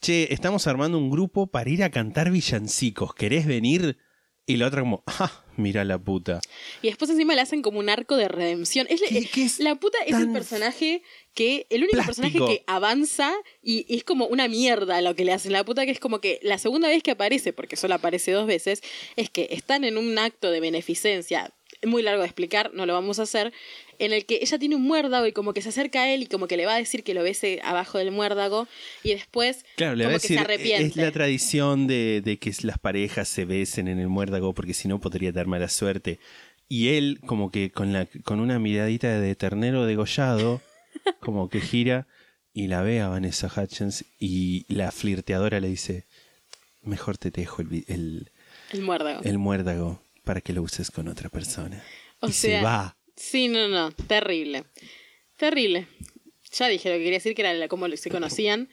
[0.00, 3.98] che, estamos armando un grupo para ir a cantar villancicos, ¿querés venir?
[4.46, 6.40] Y la otra como, ah, mira la puta.
[6.82, 8.86] y después encima le hacen como un arco de redención.
[8.90, 11.02] Es, ¿Qué- qué es la puta es el personaje
[11.34, 15.32] que, el único personaje que avanza y, y es como una mierda lo que le
[15.32, 15.52] hacen.
[15.52, 18.46] La puta que es como que la segunda vez que aparece, porque solo aparece dos
[18.46, 18.82] veces,
[19.16, 21.52] es que están en un acto de beneficencia
[21.86, 23.52] muy largo de explicar, no lo vamos a hacer,
[23.98, 26.26] en el que ella tiene un muérdago y como que se acerca a él y
[26.26, 28.66] como que le va a decir que lo bese abajo del muérdago
[29.02, 30.86] y después Claro, le como va a que decir, se arrepiente.
[30.88, 34.88] es la tradición de, de que las parejas se besen en el muérdago porque si
[34.88, 36.18] no podría dar mala suerte.
[36.68, 40.60] Y él, como que con, la, con una miradita de ternero degollado,
[41.20, 42.06] como que gira
[42.52, 46.04] y la ve a Vanessa Hutchins y la flirteadora le dice,
[46.82, 48.30] mejor te dejo el, el,
[48.72, 49.20] el muérdago.
[49.24, 51.82] el muérdago para que lo uses con otra persona.
[52.20, 52.96] O y sea, se va.
[53.16, 54.62] Sí, no, no, terrible.
[55.36, 55.88] Terrible.
[56.52, 58.68] Ya dije lo que quería decir, que era cómo se conocían.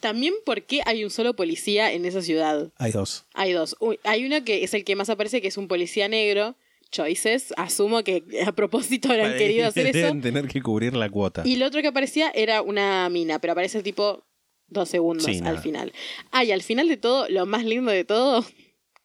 [0.00, 2.70] También porque hay un solo policía en esa ciudad.
[2.76, 3.24] Hay dos.
[3.32, 3.74] Hay dos.
[3.80, 6.56] Uy, hay uno que es el que más aparece, que es un policía negro.
[6.90, 7.54] Choices.
[7.56, 9.96] Asumo que a propósito habrán querido hacer eso.
[9.96, 11.40] Deben tener que cubrir la cuota.
[11.46, 14.26] Y el otro que aparecía era una mina, pero aparece tipo
[14.66, 15.62] dos segundos Sí, al nada.
[15.62, 15.92] final.
[16.32, 18.44] Ah, y al final de todo, lo más lindo de todo,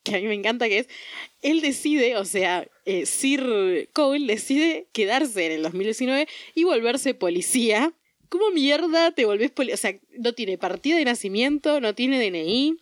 [0.10, 0.88] que a mí me encanta, que es,
[1.42, 7.94] él decide, o sea, eh, Sir Cole decide quedarse en el 2019 y volverse policía.
[8.30, 9.76] ¿Cómo mierda te volvés policía?
[9.76, 12.78] O sea, no tiene partida de nacimiento, no tiene DNI.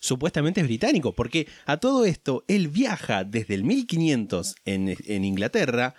[0.00, 5.94] supuestamente es británico, porque a todo esto él viaja desde el 1500 en, en Inglaterra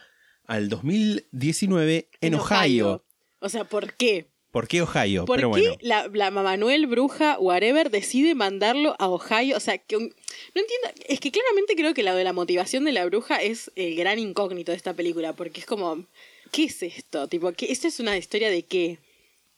[0.46, 3.06] al 2019 en, Ohio.
[3.40, 4.33] O sea, ¿por qué?
[4.54, 5.26] ¿Por qué Ohio?
[5.26, 9.58] ¿Por Pero qué bueno, la, la Manuel, bruja, whatever, decide mandarlo a Ohio?
[9.58, 10.14] O sea, que un-
[10.54, 10.90] no entiendo.
[11.10, 14.20] Es que claramente creo que la de la motivación de la bruja es el gran
[14.20, 16.06] incógnito de esta película, porque es como,
[16.52, 17.28] ¿qué es esto?
[17.28, 19.00] Tipo, ¿qué, ¿esto es una historia de qué?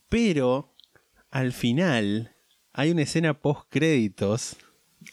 [0.07, 0.73] pero
[1.29, 2.33] al final
[2.71, 4.55] hay una escena post créditos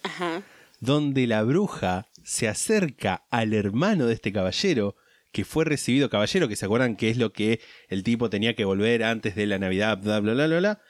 [0.04, 0.42] Ajá.
[0.78, 4.94] donde la bruja se acerca al hermano de este caballero
[5.32, 8.64] que fue recibido caballero, que se acuerdan que es lo que el tipo tenía que
[8.64, 10.82] volver antes de la Navidad, bla, bla, bla, bla, bla,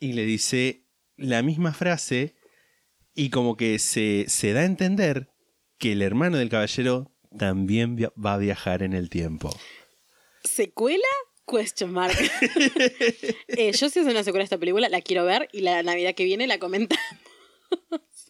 [0.00, 2.34] y le dice la misma frase
[3.14, 5.28] y como que se, se da a entender
[5.78, 9.54] que el hermano del caballero también va a viajar en el tiempo.
[10.44, 11.04] ¿Secuela?
[11.46, 12.16] Question mark.
[13.48, 16.14] Eh, yo si hace una secuela de esta película, la quiero ver y la Navidad
[16.14, 17.04] que viene la comentamos.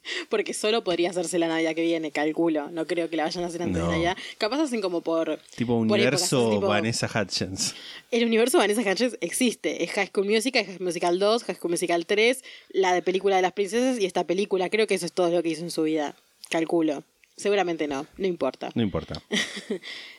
[0.29, 2.71] Porque solo podría hacerse la Navidad que viene, calculo.
[2.71, 3.87] No creo que la vayan a hacer antes No.
[3.89, 4.17] de Navidad.
[4.39, 5.39] Capaz hacen como por.
[5.57, 7.75] Tipo por épocas, universo tipo- Vanessa Hutchins.
[8.11, 9.83] El universo Vanessa Hudgens existe.
[9.85, 13.37] Es High School Musical, High School Musical 2, High School Musical 3, la de película
[13.37, 14.69] de las princesas y esta película.
[14.71, 16.15] Creo que eso es todo lo que hizo en su vida.
[16.51, 17.03] Calculo.
[17.37, 18.71] Seguramente no, no importa.
[18.75, 19.23] No importa.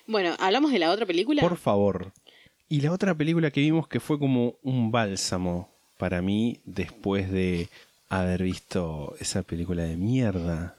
[0.07, 1.41] Bueno, ¿hablamos de la otra película?
[1.41, 2.11] Por favor.
[2.69, 7.69] Y la otra película que vimos que fue como un bálsamo para mí después de
[8.19, 10.77] haber visto esa película de mierda.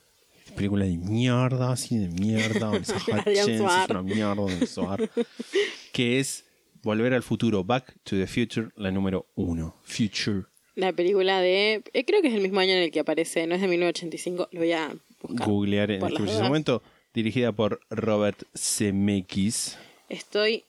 [0.57, 2.89] Película de mierda, así de mierda, es
[3.91, 5.11] una mierda de Suar.
[5.93, 6.45] que es
[6.83, 9.75] Volver al futuro, Back to the Future, la número uno.
[9.85, 10.43] Future.
[10.75, 11.83] La película de.
[11.93, 14.49] eh, creo que es el mismo año en el que aparece, no es de 1985.
[14.53, 15.47] Lo voy a buscar.
[15.49, 16.83] Googlear en este preciso momento.
[17.15, 19.79] Dirigida por Robert Zemeckis.
[20.09, 20.65] Estoy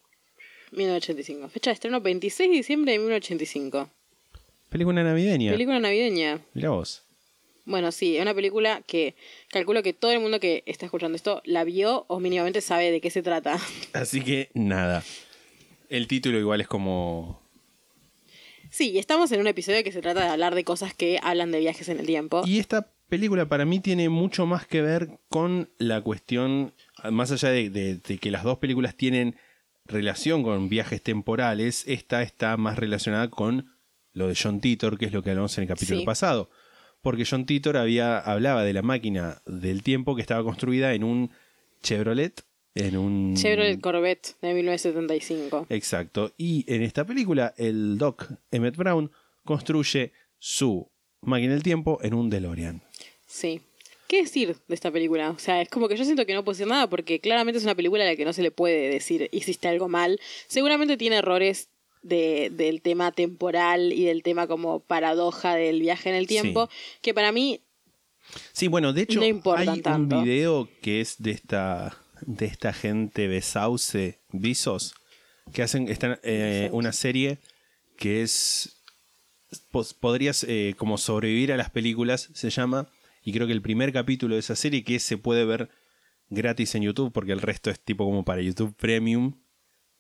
[0.71, 1.49] 1985.
[1.49, 3.89] Fecha de estreno 26 de diciembre de 1985.
[4.76, 5.52] Película navideña.
[5.54, 6.40] Película navideña.
[6.54, 7.02] Mirá vos.
[7.64, 9.16] Bueno, sí, es una película que
[9.50, 13.00] calculo que todo el mundo que está escuchando esto la vio o mínimamente sabe de
[13.00, 13.58] qué se trata.
[13.94, 15.02] Así que nada.
[15.88, 17.42] El título igual es como...
[18.70, 21.60] Sí, estamos en un episodio que se trata de hablar de cosas que hablan de
[21.60, 22.44] viajes en el tiempo.
[22.46, 26.74] Y esta película para mí tiene mucho más que ver con la cuestión,
[27.10, 29.38] más allá de, de- de que las dos películas tienen
[29.86, 33.74] relación con viajes temporales, esta está más relacionada con
[34.15, 36.06] lo de John Titor, que es lo que hablamos en el capítulo Sí.
[36.06, 36.49] pasado.
[37.01, 41.30] Porque John Titor había, hablaba de la máquina del tiempo que estaba construida en un
[41.84, 42.41] Chevrolet,
[42.73, 43.36] en un...
[43.38, 45.67] Chevrolet Corvette de 1975.
[45.69, 46.34] Exacto.
[46.38, 49.12] Y en esta película, el Doc Emmett Brown
[49.43, 50.89] construye su
[51.21, 52.82] máquina del tiempo en un DeLorean.
[53.28, 53.62] Sí.
[54.08, 55.32] ¿Qué decir de esta película?
[55.32, 57.63] O sea, es como que yo siento que no puedo decir nada porque claramente es
[57.63, 60.19] una película a la que no se le puede decir hiciste algo mal.
[60.47, 61.69] Seguramente tiene errores
[62.08, 66.70] de, del tema temporal y del tema como paradoja del viaje en el tiempo,
[67.02, 67.62] que para mí
[68.54, 70.18] Sí, bueno, de hecho No hay tanto.
[70.18, 74.96] un video que es de esta de esta gente de Sauce, Visos,
[75.54, 77.39] que hacen están, eh, una serie
[77.98, 78.82] que es
[80.00, 82.89] podrías eh, como sobrevivir a las películas se llama
[83.24, 85.70] y creo que el primer capítulo de esa serie que se puede ver
[86.30, 89.39] gratis en YouTube porque el resto es tipo como para YouTube Premium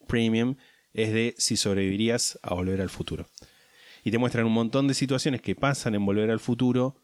[0.07, 0.55] Premium
[0.95, 3.27] es de si sobrevivirías a volver al futuro
[4.05, 6.95] y te muestran un montón de situaciones que pasan en volver al futuro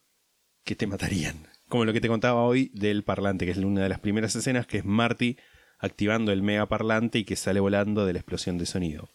[0.63, 1.47] que te matarían.
[1.67, 4.67] Como lo que te contaba hoy del parlante, que es una de las primeras escenas,
[4.67, 5.37] que es Marty
[5.79, 9.09] activando el mega parlante y que sale volando de la explosión de sonido.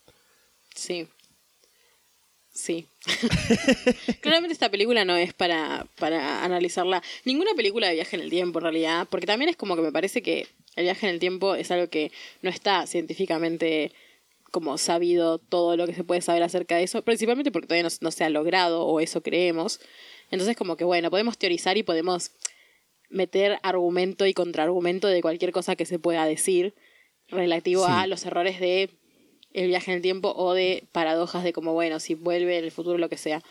[0.75, 1.07] Sí.
[2.53, 2.89] Sí.
[4.21, 7.05] Claramente esta película no es para, para analizarla.
[7.25, 9.07] Ninguna película de viaje en el tiempo, en realidad.
[9.09, 11.89] Porque también es como que me parece que el viaje en el tiempo es algo
[11.89, 12.11] que
[12.43, 13.93] no está científicamente
[14.52, 17.02] como sabido todo lo que se puede saber acerca de eso.
[17.02, 19.80] Principalmente porque todavía no, no se ha logrado o eso creemos.
[20.30, 22.30] Entonces como que bueno, podemos teorizar y podemos
[23.11, 26.74] meter argumento y contraargumento de cualquier cosa que se pueda decir
[27.28, 27.92] relativo Sí.
[27.92, 28.90] a los errores de
[29.52, 32.70] el viaje en el tiempo o de paradojas de como, bueno, si vuelve en el
[32.70, 33.42] futuro, lo que sea.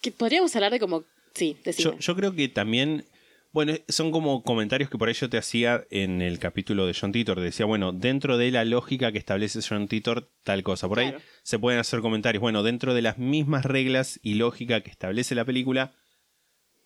[0.00, 1.04] Que podríamos hablar de como,
[1.34, 1.56] sí.
[1.76, 3.04] Yo, yo creo que también,
[3.50, 7.12] bueno, son como comentarios que por ahí yo te hacía en el capítulo de John
[7.12, 7.40] Titor.
[7.40, 10.88] Decía, bueno, dentro de la lógica que establece John Titor, tal cosa.
[10.88, 14.90] Por ahí se pueden hacer comentarios, bueno, dentro de las mismas reglas y lógica que
[14.90, 15.92] establece la película,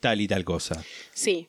[0.01, 0.83] tal y tal cosa.
[1.13, 1.49] Sí.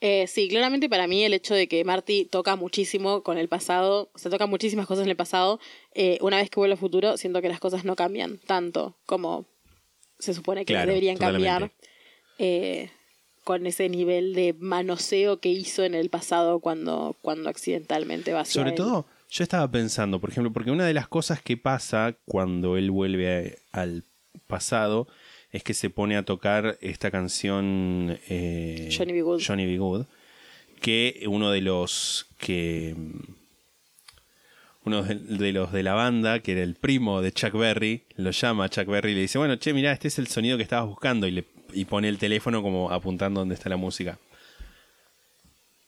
[0.00, 4.10] Eh, sí, claramente para mí el hecho de que Marty toca muchísimo con el pasado,
[4.14, 5.60] o sea, toca muchísimas cosas en el pasado,
[5.94, 9.46] eh, una vez que vuelve al futuro, siento que las cosas no cambian tanto como
[10.18, 11.48] se supone que Claro, deberían totalmente.
[11.48, 11.72] cambiar
[12.38, 12.90] eh,
[13.44, 18.72] con ese nivel de manoseo que hizo en el pasado cuando, cuando accidentalmente va Sobre
[18.72, 22.90] todo, yo estaba pensando, por ejemplo, porque una de las cosas que pasa cuando él
[22.90, 24.04] vuelve a- al
[24.46, 25.06] pasado
[25.52, 29.22] es que se pone a tocar esta canción eh, Johnny B.
[29.22, 29.42] Good.
[29.46, 29.78] Johnny B.
[29.78, 30.06] Good,
[30.80, 32.96] que uno de los que
[34.84, 38.30] uno de, de los de la banda, que era el primo de Chuck Berry, lo
[38.32, 40.62] llama a Chuck Berry y le dice, bueno, che, mirá, este es el sonido que
[40.62, 44.18] estabas buscando y le y pone el teléfono como apuntando donde está la música.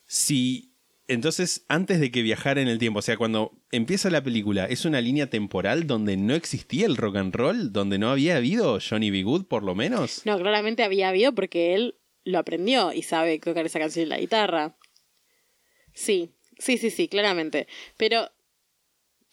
[0.06, 0.76] Si
[1.08, 4.84] entonces, antes de que viajara en el tiempo, o sea, cuando empieza la película, ¿es
[4.84, 7.72] una línea temporal donde no existía el rock and roll?
[7.72, 9.22] ¿Donde no había habido Johnny B.
[9.22, 10.22] Good, por lo menos?
[10.24, 11.94] No, claramente había habido porque él
[12.24, 14.76] lo aprendió y sabe tocar esa canción en la guitarra.
[15.94, 17.68] Sí, sí, sí, sí, claramente.
[17.96, 18.28] Pero,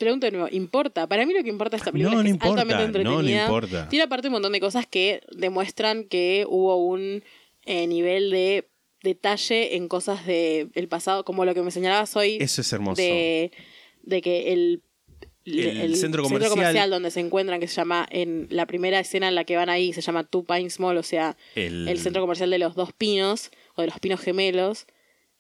[0.04, 1.08] pregunto de nuevo, ¿importa?
[1.08, 3.00] Para mí lo que importa de esta película No, es no que importa, es altamente
[3.04, 3.44] no, no entretenida.
[3.46, 3.90] importa.
[3.90, 7.24] Tiene aparte un montón de cosas que demuestran que hubo un
[7.66, 8.68] eh, nivel de
[9.02, 12.38] detalle en cosas del pasado, como lo que me señalabas hoy.
[12.40, 13.02] Eso es hermoso.
[13.02, 13.52] De,
[14.04, 14.82] de que el,
[15.46, 19.44] El centro comercial- donde se encuentran, que se llama, en la primera escena en la
[19.44, 22.60] que van ahí, se llama Two Pines Mall, o sea, El- el, centro comercial de
[22.60, 24.86] los dos pinos, o de los pinos gemelos.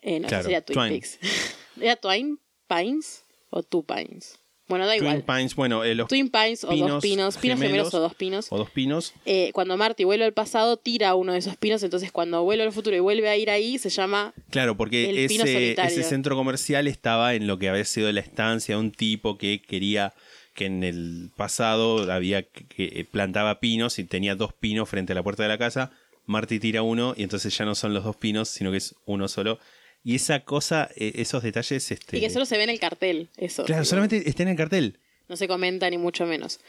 [0.01, 0.89] Eh, no, Claro, sería Twin Twine.
[0.99, 1.19] Peaks.
[1.81, 2.35] ¿Era Twine
[2.67, 4.39] Pines o Two Pines?
[4.67, 5.23] Bueno, da Twin igual.
[5.23, 8.47] Pines, bueno, eh, los Twin Pines o dos pinos, pinos gemelos o dos pinos.
[8.49, 9.13] O dos pinos.
[9.25, 12.71] Eh, cuando Marty vuelve al pasado, tira uno de esos pinos, entonces cuando vuelve al
[12.71, 16.87] futuro y vuelve a ir ahí, se llama Claro, porque El ese, ese centro comercial
[16.87, 20.13] estaba en lo que había sido la estancia de un tipo que quería
[20.53, 25.15] que en el pasado había que, que plantaba pinos y tenía dos pinos frente a
[25.15, 25.91] la puerta de la casa.
[26.25, 29.27] Marty tira uno y entonces ya no son los dos pinos, sino que es uno
[29.27, 29.59] solo.
[30.03, 33.29] Y esa cosa, eh, esos detalles, este, Y que solo se ve en el cartel,
[33.37, 33.63] eso.
[33.65, 34.99] claro, solamente está en el cartel.
[35.29, 36.59] No se comenta ni mucho menos.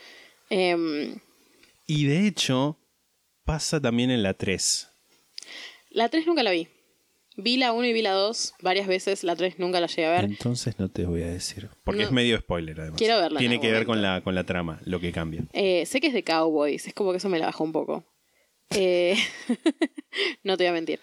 [0.49, 1.19] Em,
[1.87, 2.77] Y de hecho,
[3.43, 4.87] pasa también en la 3.
[5.89, 6.67] la 3 nunca la vi.
[7.37, 10.11] Vi la 1 y vi la 2 varias veces, la 3 nunca la llegué a
[10.11, 10.23] ver.
[10.23, 11.69] Entonces no te voy a decir.
[11.83, 12.07] Porque No.
[12.07, 12.97] es medio spoiler, además.
[12.97, 15.43] Quiero verla en Tiene que ver con la, con la trama, lo que cambia.
[15.51, 18.05] Eh, sé que es de Cowboys, es como que eso me la bajó un poco.
[18.69, 19.17] Eh,
[20.43, 20.99] no te voy a mentir.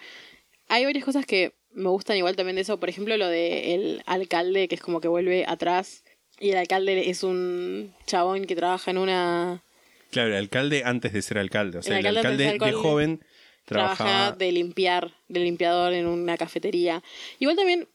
[0.69, 2.79] Hay varias cosas que me gustan igual también de eso.
[2.79, 6.03] Por ejemplo, lo de el alcalde, que es como que vuelve atrás.
[6.39, 9.63] Y el alcalde es un chabón que trabaja en una.
[10.11, 11.79] Claro, el alcalde antes de ser alcalde.
[11.79, 13.21] O sea, el El alcalde, de de joven
[13.65, 14.35] trabaja trabajaba.
[14.35, 17.01] de limpiar, de limpiador en una cafetería.
[17.39, 17.87] Igual también,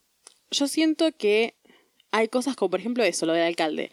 [0.51, 1.55] yo siento que
[2.11, 3.91] hay cosas como, por ejemplo, eso, lo del alcalde.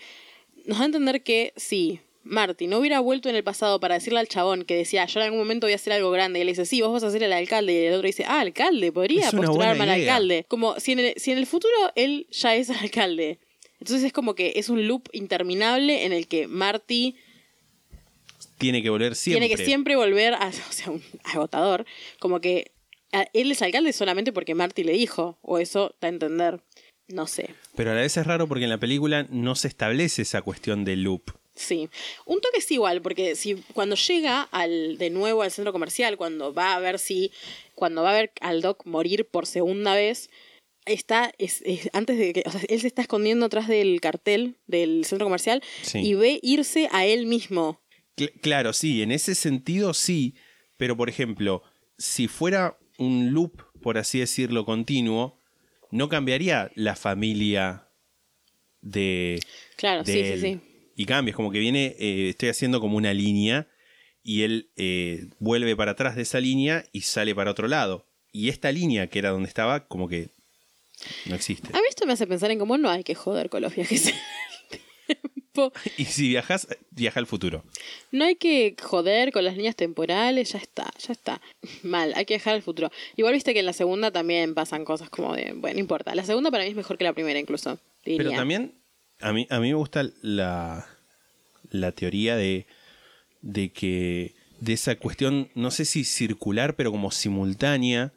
[0.66, 4.20] Nos da a entender que si Marty no hubiera vuelto en el pasado para decirle
[4.20, 6.48] al chabón que decía, yo en algún momento voy a hacer algo grande, y él
[6.48, 9.32] dice, sí, vos vas a ser el alcalde, y el otro dice, ah, alcalde, podría
[9.32, 10.46] postularme al alcalde.
[10.48, 13.40] Como si en, el, si en el futuro él ya es alcalde.
[13.80, 17.16] Entonces es como que es un loop interminable en el que Marty
[18.58, 19.48] Tiene que volver siempre.
[19.48, 21.86] tiene que siempre volver a, o sea, un agotador,
[22.20, 22.72] como que
[23.34, 26.62] él es alcalde solamente porque Marty le dijo, o eso da a entender,
[27.08, 27.54] no sé.
[27.76, 30.84] Pero a la vez es raro porque en la película no se establece esa cuestión
[30.84, 31.32] de loop.
[31.56, 31.90] Sí,
[32.26, 36.54] un toque es igual, porque si cuando llega al de nuevo al centro comercial, cuando
[36.54, 37.32] va a ver si,
[37.76, 40.30] cuando va a ver al Doc morir por segunda vez,
[40.86, 44.58] está, es, es- antes de que, o sea, él se está escondiendo atrás del cartel
[44.68, 46.00] del centro comercial Sí.
[46.00, 47.82] y ve irse a él mismo.
[48.18, 50.36] Cl- claro, sí, en ese sentido sí.
[50.78, 51.64] Pero por ejemplo,
[51.98, 55.40] si fuera un loop, por así decirlo, continuo,
[55.90, 57.88] no cambiaría la familia
[58.82, 59.40] de,
[59.78, 60.42] Claro, de sí, él.
[60.42, 60.60] sí, sí.
[60.96, 63.68] Y cambia, es como que viene, eh, estoy haciendo como una línea
[64.24, 68.08] y él eh, vuelve para atrás de esa línea y sale para otro lado.
[68.32, 70.30] Y esta línea, que era donde estaba, como que
[71.26, 71.70] no existe.
[71.74, 74.08] A mí esto me hace pensar en cómo no hay que joder con los viajes
[74.08, 74.20] en el
[74.70, 75.74] tiempo.
[75.98, 77.64] Y si viajas, viaja al futuro.
[78.12, 81.42] No hay que joder con las líneas temporales, ya está, ya está.
[81.82, 82.92] Mal, hay que dejar al futuro.
[83.16, 86.14] Igual viste que en la segunda también pasan cosas como de, bueno, no importa.
[86.14, 88.18] La segunda para mí es mejor que la primera incluso, diría.
[88.18, 88.74] Pero también
[89.22, 90.88] a mí, a mí me gusta la,
[91.70, 92.68] la teoría de,
[93.42, 98.14] de que de esa cuestión, no sé si circular, pero como simultánea,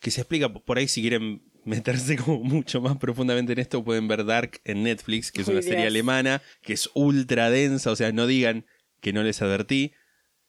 [0.00, 4.08] que se explica por ahí si quieren meterse como mucho más profundamente en esto, pueden
[4.08, 8.12] ver Dark en Netflix, que es una serie alemana, que es ultra densa, o sea,
[8.12, 8.64] no digan
[9.00, 9.92] que no les advertí.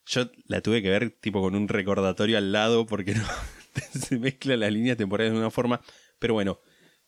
[0.05, 3.25] Yo la tuve que ver tipo con un recordatorio al lado porque no
[3.99, 5.81] se mezclan las líneas temporales de una forma.
[6.19, 6.59] Pero bueno,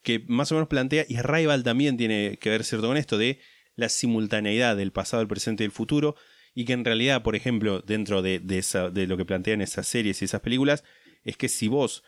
[0.02, 3.40] que más o menos plantea, y Arrival también tiene que ver cierto con esto, de
[3.76, 6.16] la simultaneidad del pasado, el presente y el futuro,
[6.54, 9.88] y que en realidad, por ejemplo, dentro de, de esa, de lo que plantean esas
[9.88, 10.84] series y esas películas,
[11.24, 12.04] es que si vos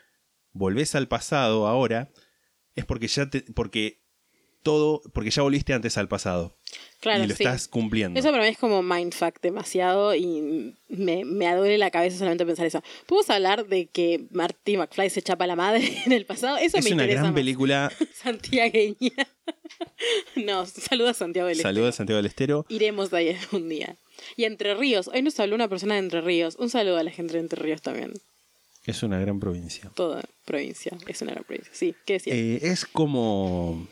[0.51, 2.11] volvés al pasado ahora,
[2.75, 4.00] es porque ya te, porque
[4.63, 6.55] todo, porque ya volviste antes al pasado.
[6.99, 7.43] Claro, y lo sí.
[7.43, 8.19] estás cumpliendo.
[8.19, 12.65] Eso para mí es como mindfuck demasiado y me, me duele la cabeza solamente pensar
[12.67, 12.83] eso.
[13.07, 16.57] ¿Podemos hablar de que Marty McFly se chapa la madre en el pasado?
[16.57, 17.39] Eso es me una interesa gran más.
[17.39, 17.91] película.
[18.13, 19.27] Santiagueña.
[20.35, 21.69] no, saluda a Santiago del Estero.
[21.73, 22.65] Saludos a Santiago del Estero.
[22.69, 23.95] Iremos ahí un día.
[24.37, 25.07] Y Entre Ríos.
[25.07, 26.55] Hoy nos habló una persona de Entre Ríos.
[26.59, 28.13] Un saludo a la gente de Entre Ríos también.
[28.85, 29.91] Es una gran provincia.
[29.95, 30.91] Toda provincia.
[31.07, 31.71] Es una gran provincia.
[31.73, 32.35] Sí, ¿qué decías?
[32.35, 33.87] Eh, es como.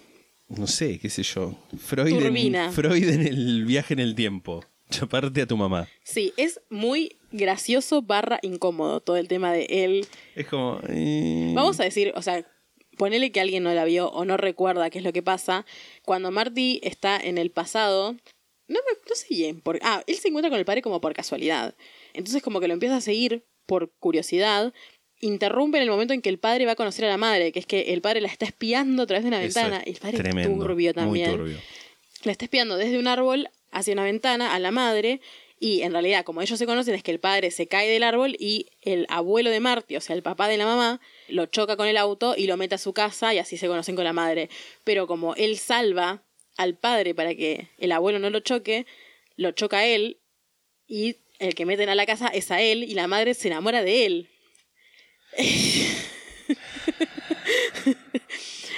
[0.49, 1.55] No sé, qué sé yo.
[1.77, 4.65] Freud en, Freud en el viaje en el tiempo.
[4.89, 5.87] Chaparte a tu mamá.
[6.03, 10.07] Sí, es muy gracioso barra incómodo todo el tema de él.
[10.35, 10.79] Es como.
[10.87, 12.43] eh, Vamos a decir, o sea,
[12.97, 15.65] ponele que alguien no la vio o no recuerda qué es lo que pasa.
[16.03, 18.13] Cuando Marty está en el pasado,
[18.67, 21.13] no, me, no sé bien, por, ah, él se encuentra con el padre como por
[21.13, 21.75] casualidad.
[22.13, 24.73] Entonces como que lo empieza a seguir por curiosidad.
[25.21, 27.59] Interrumpe en el momento en que el padre va a conocer a la madre, que
[27.59, 29.83] es que el padre la está espiando a través de una eso ventana.
[29.85, 31.29] el padre tremendo, es turbio también.
[31.29, 31.57] Muy turbio.
[32.23, 35.21] La está espiando desde un árbol hacia una ventana a la madre.
[35.61, 38.37] Y en realidad, como ellos se conocen, es que el padre se cae del árbol
[38.39, 41.87] y el abuelo de Marty, o sea, el papá de la mamá, lo choca con
[41.87, 44.49] el auto y lo mete a su casa y así se conocen con la madre.
[44.85, 46.23] Pero como él salva
[46.55, 48.85] al padre para que el abuelo no lo choque,
[49.35, 50.17] lo choca a él
[50.87, 53.83] y el que meten a la casa es a él y la madre se enamora
[53.83, 54.29] de él.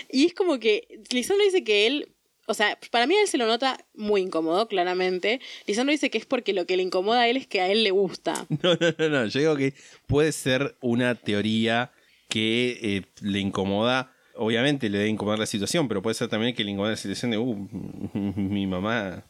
[0.10, 2.14] Y es como que Lisandro dice que él,
[2.48, 5.40] o sea, para mí él se lo nota muy incómodo, claramente.
[5.68, 7.84] Lisandro dice que es porque lo que le incomoda a él es que a él
[7.84, 8.46] le gusta.
[8.64, 9.26] No, no, no, no.
[9.28, 9.74] Yo digo que
[10.08, 11.92] puede ser una teoría
[12.30, 14.14] que eh, le incomoda.
[14.36, 17.32] Obviamente le debe incomodar la situación, pero puede ser también que le incomoda la situación
[17.32, 17.56] de, uh,
[18.14, 19.24] mi mamá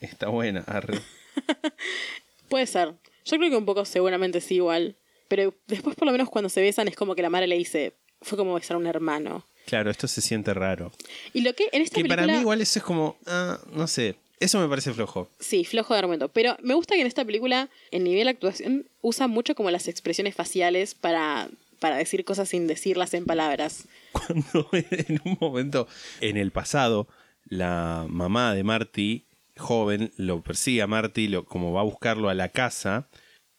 [0.00, 0.60] está buena.
[0.66, 1.00] arre.
[2.48, 2.94] Puede ser.
[3.24, 4.96] Yo creo que un poco seguramente sí igual.
[5.28, 7.94] Pero después por lo menos cuando se besan es como que la madre le dice,
[8.20, 9.46] fue como besar a un hermano.
[9.66, 10.92] Claro, esto se siente raro.
[11.32, 12.22] Y lo que en esta Que película...
[12.22, 15.30] para mí igual eso es como, ah, no sé, eso me parece flojo.
[15.40, 16.28] Sí, flojo de argumento.
[16.28, 19.88] Pero me gusta que en esta película, en nivel de actuación, usa mucho como las
[19.88, 21.48] expresiones faciales para
[21.84, 23.88] para decir cosas sin decirlas en palabras.
[24.12, 25.86] Cuando en un momento,
[26.22, 27.08] en el pasado,
[27.44, 29.26] la mamá de Marty,
[29.58, 33.08] joven, lo persigue a Marty, lo, como va a buscarlo a la casa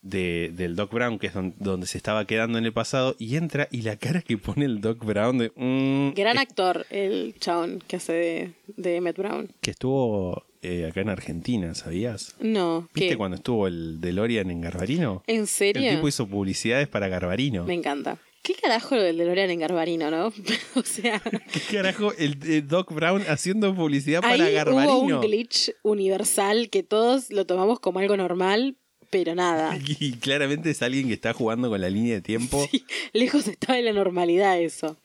[0.06, 3.36] de, del Doc Brown, que es don- donde, se estaba quedando en el pasado, y
[3.36, 5.52] entra y la cara que pone el Doc Brown de...
[5.56, 9.50] mm, Gran es actor, el chabón que hace de, de Emmett Brown.
[9.62, 12.36] que estuvo eh, acá en Argentina, ¿sabías?
[12.40, 13.18] No, ¿Viste ¿qué?
[13.18, 15.24] cuando estuvo el DeLorean en Garbarino?
[15.28, 15.90] ¿En El serio?
[15.92, 17.66] tipo hizo publicidades para Garbarino.
[17.66, 18.18] Me encanta.
[18.44, 20.28] ¿Qué carajo lo del DeLorean en Garbarino, no?
[20.76, 21.20] o sea,
[21.52, 22.14] ¿Qué carajo?
[22.14, 25.16] El, el Doc Brown haciendo publicidad ahí para hubo Garbarino.
[25.20, 28.76] un glitch universal que todos lo tomamos como algo normal,
[29.10, 29.78] pero nada.
[30.00, 32.68] Y claramente es alguien que está jugando con la línea de tiempo.
[32.72, 34.98] Sí, lejos está de la normalidad eso.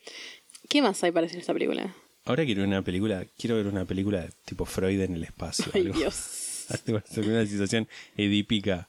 [0.68, 1.94] ¿Qué más hay para decir esta película?
[2.24, 5.66] Ahora quiero una película, quiero ver una película tipo Freud en el espacio.
[5.74, 5.98] Ay, algo.
[5.98, 6.66] Dios.
[7.16, 8.88] Una situación edípica.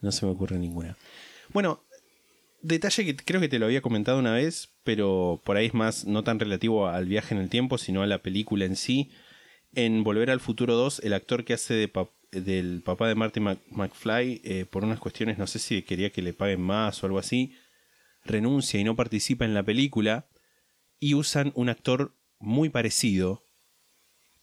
[0.00, 0.96] No se me ocurre ninguna.
[1.52, 1.80] Bueno,
[2.62, 6.04] detalle que creo que te lo había comentado una vez, pero por ahí es más
[6.04, 9.10] no tan relativo al viaje en el tiempo, sino a la película en sí.
[9.74, 13.40] En Volver al Futuro 2, el actor que hace de pap- del papá de Marty
[13.40, 17.06] Mc- McFly, eh, por unas cuestiones, no sé si quería que le paguen más o
[17.06, 17.54] algo así,
[18.24, 20.26] renuncia y no participa en la película
[20.98, 23.44] y usan un actor muy parecido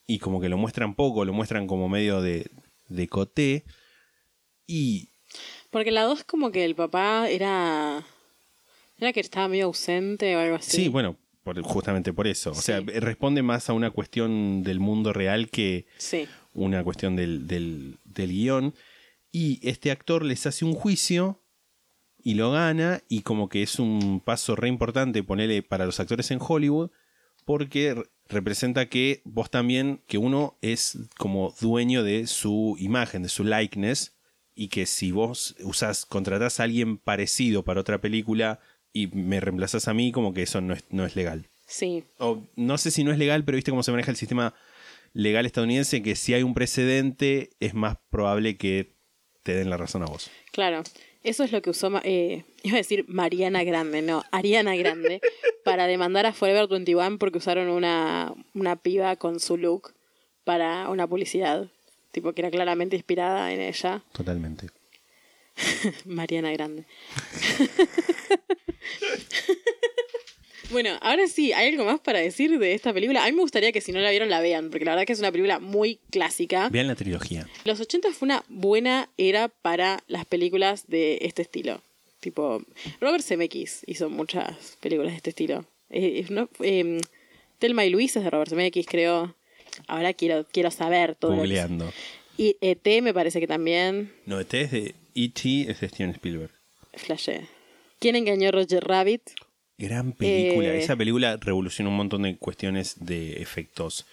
[0.07, 2.49] y como que lo muestran poco, lo muestran como medio de,
[2.87, 3.63] de coté
[4.67, 5.09] y
[5.71, 8.03] Porque la 2 como que el papá era...
[8.97, 10.71] Era que estaba medio ausente o algo así.
[10.71, 15.13] sí, bueno, por- justamente por eso, o sea, responde más a una cuestión del mundo
[15.13, 16.27] real que Sí.
[16.53, 18.73] Una cuestión del, del, del guion
[19.31, 21.41] y este actor les hace un juicio
[22.21, 26.31] y lo gana y como que es un paso re importante ponerle para los actores
[26.31, 26.89] en Hollywood
[27.45, 33.29] porque re- representa que vos también, que uno es como dueño de su imagen, de
[33.29, 34.13] su likeness
[34.53, 38.59] y que si vos usás, contratás a alguien parecido para otra película
[38.91, 41.45] y me reemplazás a mí, como que eso no es, no es legal.
[41.65, 42.03] Sí.
[42.17, 44.53] O no sé si no es legal, pero viste cómo se maneja el sistema
[45.13, 48.95] legal estadounidense, que si hay un precedente es más probable que
[49.43, 50.29] te den la razón a vos.
[50.51, 50.83] Claro,
[51.23, 55.21] eso es lo que usó, eh, iba a decir Mariana Grande, no, Ariana Grande,
[55.65, 59.93] para demandar a Forever 21 porque usaron una, una piba con su look
[60.43, 61.69] para una publicidad,
[62.11, 64.69] tipo que era claramente inspirada en ella, Totalmente.
[66.05, 66.85] Mariana Grande.
[70.71, 73.23] Bueno, ahora sí, ¿hay algo más para decir de esta película?
[73.23, 75.13] A mí me gustaría que si no la vieron la vean, porque la verdad que
[75.13, 76.69] es una película muy clásica.
[76.69, 77.47] Vean la trilogía.
[77.65, 81.81] Los 80 fue una buena era para las películas de este estilo.
[82.19, 82.61] Tipo,
[82.99, 85.65] Robert Zemeckis hizo muchas películas de este estilo.
[85.89, 86.99] Eh, eh, no, eh,
[87.59, 89.35] Telma y Luis es de Robert Zemeckis, creo.
[89.87, 91.35] Ahora quiero, quiero saber todo.
[91.35, 91.91] Googleando.
[92.37, 94.13] Y ET me parece que también.
[94.25, 96.51] No, este es de E.T., es de Steven Spielberg.
[96.93, 97.47] Flashé.
[97.99, 99.21] ¿Quién engañó a Roger Rabbit?
[99.79, 100.67] Gran película.
[100.67, 100.79] Eh.
[100.79, 104.05] Esa película revolucionó un montón de cuestiones de efectos.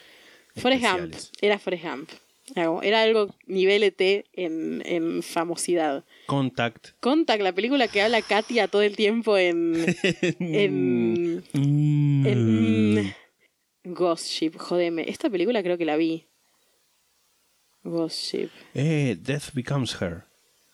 [0.54, 1.14] Forrest Gump.
[1.42, 2.10] Era Forrest Gump.
[2.54, 4.00] Era algo nivel ET
[4.32, 6.04] en, en famosidad.
[6.26, 6.90] Contact.
[7.00, 9.74] Contact, la película que habla Katia todo el tiempo en.
[10.38, 11.42] en.
[11.52, 12.26] Mm.
[12.26, 13.14] en
[13.82, 15.04] Ghost Ship, jodeme.
[15.08, 16.26] Esta película creo que la vi.
[17.82, 18.50] Ghost Ship.
[18.74, 20.26] Eh, Death Becomes Her.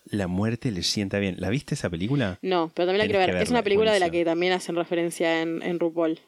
[0.07, 1.36] La muerte le sienta bien.
[1.38, 2.38] ¿La viste esa película?
[2.42, 3.42] No, pero también la Tenés quiero ver.
[3.42, 6.20] es una película de la que también hacen referencia en, en RuPaul.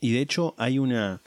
[0.00, 1.22] Y de hecho hay una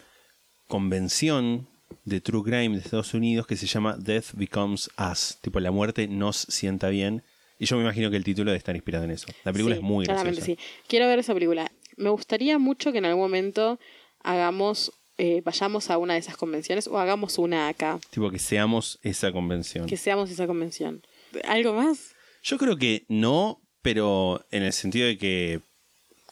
[0.67, 1.67] convención
[2.05, 5.37] de True Crime de Estados Unidos que se llama Death Becomes Us.
[5.41, 7.23] Tipo, la muerte nos sienta bien.
[7.57, 9.27] Y yo me imagino que el título debe estar inspirado en eso.
[9.43, 10.61] La película Sí, es muy claramente graciosa.
[10.61, 10.67] sí.
[10.87, 11.71] Quiero ver esa película.
[11.97, 13.79] Me gustaría mucho que en algún momento
[14.23, 17.99] hagamos, eh, vayamos a una de esas convenciones o hagamos una acá.
[18.11, 19.87] Tipo, que seamos esa convención.
[19.87, 21.01] Que seamos esa convención.
[21.47, 22.15] ¿Algo más?
[22.43, 25.61] Yo creo que no, pero en el sentido de que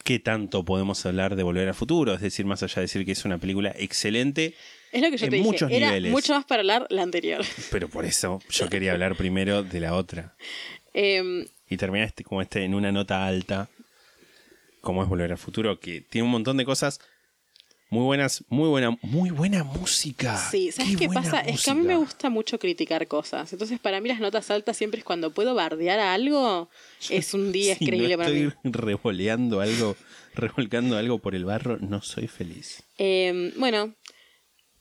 [0.03, 3.11] qué tanto podemos hablar de Volver al Futuro, es decir, más allá de decir que
[3.11, 4.55] es una película excelente,
[4.93, 5.47] Es lo que yo En te dije.
[5.49, 6.11] muchos Era niveles.
[6.11, 7.43] mucho más para hablar la anterior.
[7.71, 10.35] pero por eso yo quería hablar primero de la otra
[10.93, 13.69] Em, y terminar este como este en una nota alta,
[14.81, 16.99] como es Volver al Futuro, que tiene un montón de cosas
[17.89, 20.37] muy buenas, muy buena, muy buena música.
[20.37, 21.39] Sí, ¿sabes qué, pasa?
[21.39, 23.51] Es que a mí me gusta mucho criticar cosas.
[23.53, 26.69] Entonces, para mí las notas altas siempre es cuando puedo bardear a algo,
[27.09, 28.41] es un día Si increíble no para mí.
[28.43, 29.95] estoy revoleando algo,
[30.35, 32.83] revolcando algo por el barro, no soy feliz.
[32.97, 33.95] Eh, bueno,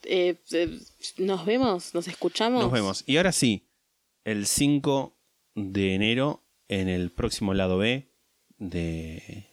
[0.02, 0.78] eh, eh,
[1.18, 2.62] nos vemos, nos escuchamos.
[2.62, 3.04] Nos vemos.
[3.06, 3.68] Y ahora sí,
[4.24, 5.16] el 5
[5.54, 8.10] de enero, en el próximo lado B
[8.58, 9.46] de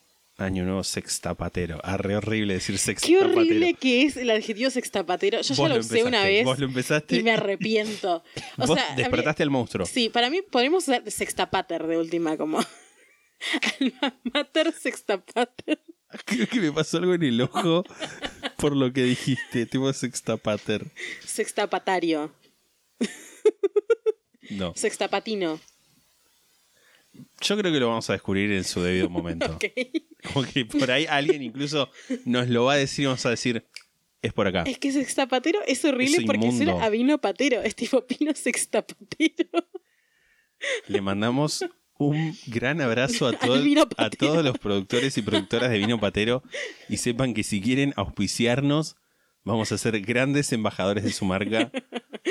[0.43, 1.79] Año Nuevo Sextapatero.
[1.83, 3.31] Ah, re horrible decir Qué sextapatero.
[3.31, 5.41] horrible que es el adjetivo sextapatero.
[5.41, 7.15] Yo Vos ya lo usé una vez Vos lo empezaste.
[7.15, 8.23] y me arrepiento.
[8.57, 9.85] O vos sea, despertaste al monstruo.
[9.85, 12.59] Sí, para mí podemos usar sextapater de última como.
[13.79, 15.79] Alma Mater Sextapater.
[16.25, 17.83] Creo que me pasó algo en el ojo
[18.57, 20.85] por lo que dijiste, tipo sextapater.
[21.25, 22.31] Sextapatario.
[24.51, 24.73] No.
[24.75, 25.59] Sextapatino.
[27.41, 29.45] Yo creo que lo vamos a descubrir en su debido momento.
[29.55, 29.65] Ok.
[30.33, 31.89] Como que por ahí alguien incluso
[32.25, 33.65] nos lo va a decir y vamos a decir,
[34.21, 34.63] es por acá.
[34.65, 37.61] Es que sextapatero es horrible Es porque suena a vino patero.
[37.61, 39.49] Es tipo pino sextapatero.
[40.87, 41.65] Le mandamos
[41.97, 43.61] un gran abrazo a, todo-
[43.97, 46.41] a todos los productores y productoras de vino patero
[46.89, 48.95] y sepan que si quieren auspiciarnos,
[49.43, 51.69] vamos a ser grandes embajadores de su marca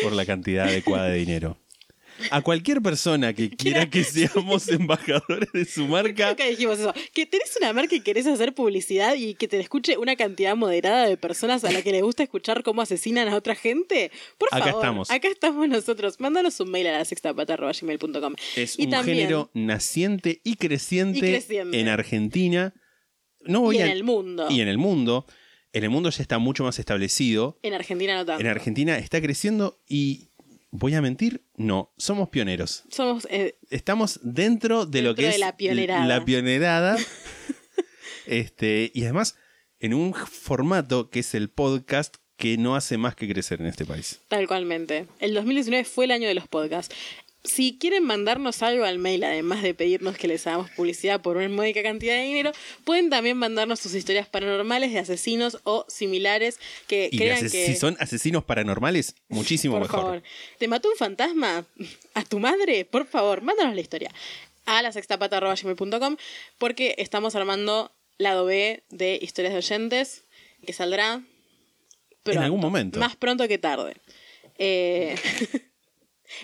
[0.03, 1.59] por la cantidad adecuada de dinero.
[2.31, 6.93] A cualquier persona que quiera que seamos embajadores de su marca, Nunca dijimos eso.
[7.13, 11.07] Que tenés una marca y querés hacer publicidad y que te escuche una cantidad moderada
[11.09, 14.11] de personas a la que les gusta escuchar cómo asesinan a otra gente.
[14.39, 15.11] Por Acá favor, estamos.
[15.11, 16.21] acá estamos nosotros.
[16.21, 18.35] Mándanos un mail a la sextapata.gmail.com.
[18.57, 21.81] es Y un también- género naciente y creciente, Y creciente.
[21.81, 22.75] en Argentina.
[23.45, 24.47] No voy Y en a- el mundo.
[24.51, 25.27] Y en el mundo.
[25.75, 27.59] En el mundo ya está mucho más establecido.
[27.63, 28.41] En Argentina no tanto.
[28.43, 30.29] En Argentina está creciendo y.
[30.75, 31.45] ¿Voy a mentir?
[31.55, 32.85] No, somos pioneros.
[32.89, 36.07] Somos eh, Estamos dentro de lo que de es la pionerada.
[36.07, 36.97] la pionerada.
[38.27, 39.37] este, y además,
[39.81, 43.85] en un formato que es el podcast que no hace más que crecer en este
[43.85, 44.21] país.
[44.29, 45.09] Tal cualmente.
[45.21, 46.95] El 2019 fue el año de los podcasts.
[47.45, 51.49] Si quieren mandarnos algo al mail, además de pedirnos que les hagamos publicidad por una
[51.49, 52.53] módica cantidad de dinero,
[52.85, 57.49] pueden también mandarnos sus historias paranormales de asesinos o similares que Y crean que...
[57.67, 60.01] si son asesinos paranormales, muchísimo por mejor.
[60.01, 60.23] favor.
[60.59, 61.65] ¿Te mató un fantasma?
[62.15, 62.85] ¿A tu madre?
[62.85, 64.13] Por favor, mándanos la historia.
[64.65, 66.17] A la sextapata.gmail.com
[66.59, 70.23] porque estamos armando lado B de historias de oyentes
[70.65, 71.23] que saldrá
[72.23, 72.41] pronto.
[72.41, 73.01] algún momento.
[73.01, 73.97] Más pronto que tarde.
[74.59, 75.17] Eh,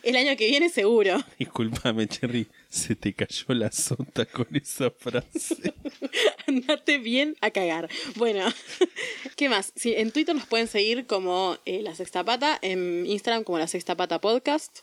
[0.03, 1.19] el año que viene seguro.
[1.39, 5.75] Disculpame, Cherry, se te cayó la sota con esa frase.
[6.47, 7.89] Andate bien a cagar.
[8.17, 8.45] Bueno,
[9.37, 9.73] ¿qué más?
[9.77, 14.21] Sí, en Twitter nos pueden seguir como eh, La Sextapata, en Instagram como La Sextapata
[14.21, 14.81] Podcast.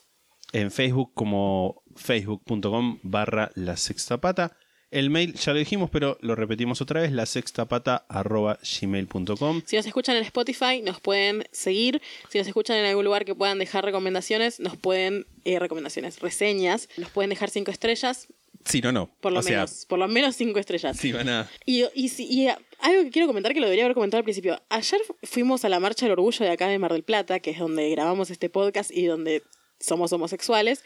[0.54, 4.58] en Facebook como facebook.com barra la sexta pata.
[4.96, 9.62] El mail ya lo dijimos, pero lo repetimos otra vez, la sextapata arroba gmail.com.
[9.66, 12.02] Si nos escuchan en Spotify, nos pueden seguir.
[12.30, 16.88] Si nos escuchan en algún lugar que puedan dejar recomendaciones, nos pueden, eh, recomendaciones, reseñas,
[16.96, 18.30] nos pueden dejar cinco estrellas,
[18.64, 19.12] Sí, no, no.
[19.20, 20.96] por lo o sea, menos, por lo menos cinco estrellas.
[20.96, 21.50] si van a...
[21.66, 24.62] Y, y, eh, algo que quiero comentar que lo debería haber comentado al principio.
[24.70, 27.60] Ayer fuimos a la Marcha del Orgullo de acá de Mar del Plata, que es
[27.60, 29.44] donde grabamos este podcast y donde
[29.78, 30.84] somos homosexuales.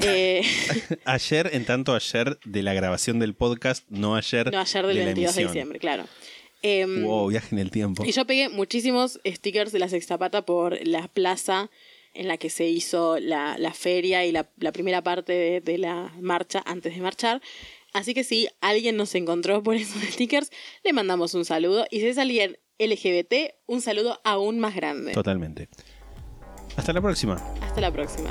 [0.00, 0.42] Eh,
[1.04, 5.00] Ayer, en tanto ayer de la grabación del podcast, no ayer, no, ayer del de
[5.00, 6.04] la 22 de diciembre, claro.
[6.62, 8.04] Em, Wow, viaje en el tiempo.
[8.04, 11.70] Y yo pegué muchísimos stickers de la Sextapata por la plaza
[12.14, 15.78] en la que se hizo la, la feria y la, la primera parte de, de
[15.78, 17.42] la marcha antes de marchar.
[17.92, 20.50] Así que si alguien nos encontró por esos stickers,
[20.84, 21.86] le mandamos un saludo.
[21.90, 25.12] Y si es alguien LGBT, un saludo aún más grande.
[25.12, 25.68] Totalmente.
[26.76, 27.34] Hasta la próxima.
[27.60, 28.30] Hasta la próxima.